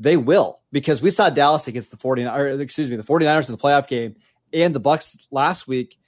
they 0.00 0.16
will 0.16 0.60
because 0.72 1.02
we 1.02 1.10
saw 1.10 1.28
Dallas 1.28 1.68
against 1.68 1.90
the 1.90 1.96
49 1.98 2.60
excuse 2.60 2.90
me, 2.90 2.96
the 2.96 3.04
49ers 3.04 3.48
in 3.48 3.52
the 3.52 3.58
playoff 3.58 3.86
game 3.86 4.16
and 4.52 4.74
the 4.74 4.80
Bucs 4.80 5.16
last 5.30 5.68
week. 5.68 5.98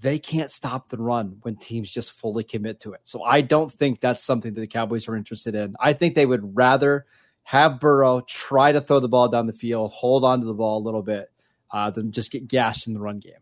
They 0.00 0.18
can't 0.18 0.50
stop 0.50 0.90
the 0.90 0.98
run 0.98 1.38
when 1.42 1.56
teams 1.56 1.90
just 1.90 2.12
fully 2.12 2.44
commit 2.44 2.80
to 2.80 2.92
it. 2.92 3.00
So 3.04 3.22
I 3.22 3.40
don't 3.40 3.72
think 3.72 4.00
that's 4.00 4.22
something 4.22 4.52
that 4.52 4.60
the 4.60 4.66
Cowboys 4.66 5.08
are 5.08 5.16
interested 5.16 5.54
in. 5.54 5.76
I 5.80 5.94
think 5.94 6.14
they 6.14 6.26
would 6.26 6.56
rather 6.56 7.06
have 7.42 7.80
Burrow 7.80 8.20
try 8.20 8.72
to 8.72 8.80
throw 8.80 9.00
the 9.00 9.08
ball 9.08 9.28
down 9.28 9.46
the 9.46 9.52
field, 9.52 9.92
hold 9.92 10.24
on 10.24 10.40
to 10.40 10.46
the 10.46 10.54
ball 10.54 10.78
a 10.78 10.84
little 10.84 11.02
bit, 11.02 11.30
uh, 11.70 11.90
than 11.90 12.12
just 12.12 12.30
get 12.30 12.48
gashed 12.48 12.86
in 12.86 12.94
the 12.94 13.00
run 13.00 13.18
game. 13.18 13.32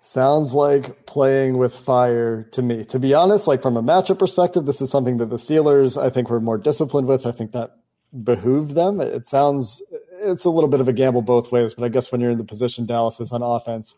Sounds 0.00 0.54
like 0.54 1.06
playing 1.06 1.58
with 1.58 1.76
fire 1.76 2.44
to 2.52 2.62
me. 2.62 2.84
To 2.86 2.98
be 2.98 3.14
honest, 3.14 3.46
like 3.46 3.62
from 3.62 3.76
a 3.76 3.82
matchup 3.82 4.18
perspective, 4.18 4.64
this 4.64 4.80
is 4.80 4.90
something 4.90 5.18
that 5.18 5.30
the 5.30 5.36
Steelers, 5.36 6.00
I 6.00 6.10
think, 6.10 6.30
were 6.30 6.40
more 6.40 6.58
disciplined 6.58 7.08
with. 7.08 7.26
I 7.26 7.32
think 7.32 7.52
that 7.52 7.77
behooved 8.22 8.74
them. 8.74 9.00
It 9.00 9.28
sounds 9.28 9.82
it's 10.20 10.44
a 10.44 10.50
little 10.50 10.68
bit 10.68 10.80
of 10.80 10.88
a 10.88 10.92
gamble 10.92 11.22
both 11.22 11.52
ways, 11.52 11.74
but 11.74 11.84
I 11.84 11.88
guess 11.88 12.10
when 12.10 12.20
you're 12.20 12.30
in 12.30 12.38
the 12.38 12.44
position 12.44 12.86
Dallas 12.86 13.20
is 13.20 13.32
on 13.32 13.42
offense, 13.42 13.94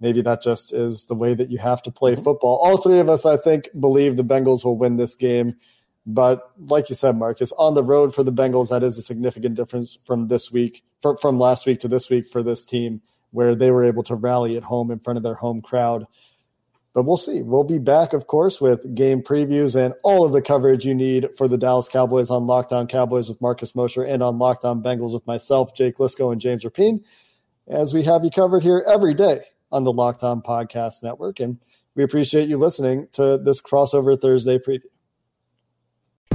maybe 0.00 0.22
that 0.22 0.42
just 0.42 0.72
is 0.72 1.06
the 1.06 1.14
way 1.14 1.34
that 1.34 1.50
you 1.50 1.58
have 1.58 1.82
to 1.82 1.90
play 1.90 2.14
mm-hmm. 2.14 2.22
football. 2.22 2.56
All 2.62 2.76
three 2.76 2.98
of 2.98 3.08
us, 3.08 3.26
I 3.26 3.36
think, 3.36 3.68
believe 3.78 4.16
the 4.16 4.24
Bengals 4.24 4.64
will 4.64 4.76
win 4.76 4.96
this 4.96 5.14
game. 5.14 5.56
But 6.06 6.50
like 6.58 6.88
you 6.88 6.94
said, 6.94 7.16
Marcus, 7.16 7.52
on 7.52 7.74
the 7.74 7.84
road 7.84 8.14
for 8.14 8.22
the 8.22 8.32
Bengals, 8.32 8.70
that 8.70 8.82
is 8.82 8.96
a 8.98 9.02
significant 9.02 9.54
difference 9.54 9.98
from 10.04 10.28
this 10.28 10.50
week, 10.50 10.82
from 11.20 11.38
last 11.38 11.66
week 11.66 11.80
to 11.80 11.88
this 11.88 12.08
week 12.08 12.26
for 12.26 12.42
this 12.42 12.64
team, 12.64 13.02
where 13.32 13.54
they 13.54 13.70
were 13.70 13.84
able 13.84 14.02
to 14.04 14.14
rally 14.14 14.56
at 14.56 14.62
home 14.62 14.90
in 14.90 14.98
front 14.98 15.18
of 15.18 15.22
their 15.22 15.34
home 15.34 15.60
crowd. 15.60 16.06
But 16.92 17.04
we'll 17.04 17.16
see. 17.16 17.42
We'll 17.42 17.64
be 17.64 17.78
back, 17.78 18.12
of 18.12 18.26
course, 18.26 18.60
with 18.60 18.94
game 18.94 19.22
previews 19.22 19.76
and 19.76 19.94
all 20.02 20.26
of 20.26 20.32
the 20.32 20.42
coverage 20.42 20.84
you 20.84 20.94
need 20.94 21.28
for 21.36 21.46
the 21.46 21.56
Dallas 21.56 21.88
Cowboys 21.88 22.30
on 22.30 22.46
Locked 22.46 22.72
On 22.72 22.88
Cowboys 22.88 23.28
with 23.28 23.40
Marcus 23.40 23.76
Mosher 23.76 24.02
and 24.02 24.22
on 24.22 24.38
Locked 24.38 24.64
On 24.64 24.82
Bengals 24.82 25.12
with 25.12 25.26
myself, 25.26 25.72
Jake 25.74 25.98
Liscow, 25.98 26.32
and 26.32 26.40
James 26.40 26.64
Rapien, 26.64 27.04
as 27.68 27.94
we 27.94 28.02
have 28.02 28.24
you 28.24 28.30
covered 28.30 28.64
here 28.64 28.84
every 28.88 29.14
day 29.14 29.42
on 29.70 29.84
the 29.84 29.92
Locked 29.92 30.24
On 30.24 30.42
Podcast 30.42 31.04
Network. 31.04 31.38
And 31.38 31.58
we 31.94 32.02
appreciate 32.02 32.48
you 32.48 32.58
listening 32.58 33.06
to 33.12 33.38
this 33.38 33.60
crossover 33.60 34.20
Thursday 34.20 34.58
preview. 34.58 34.80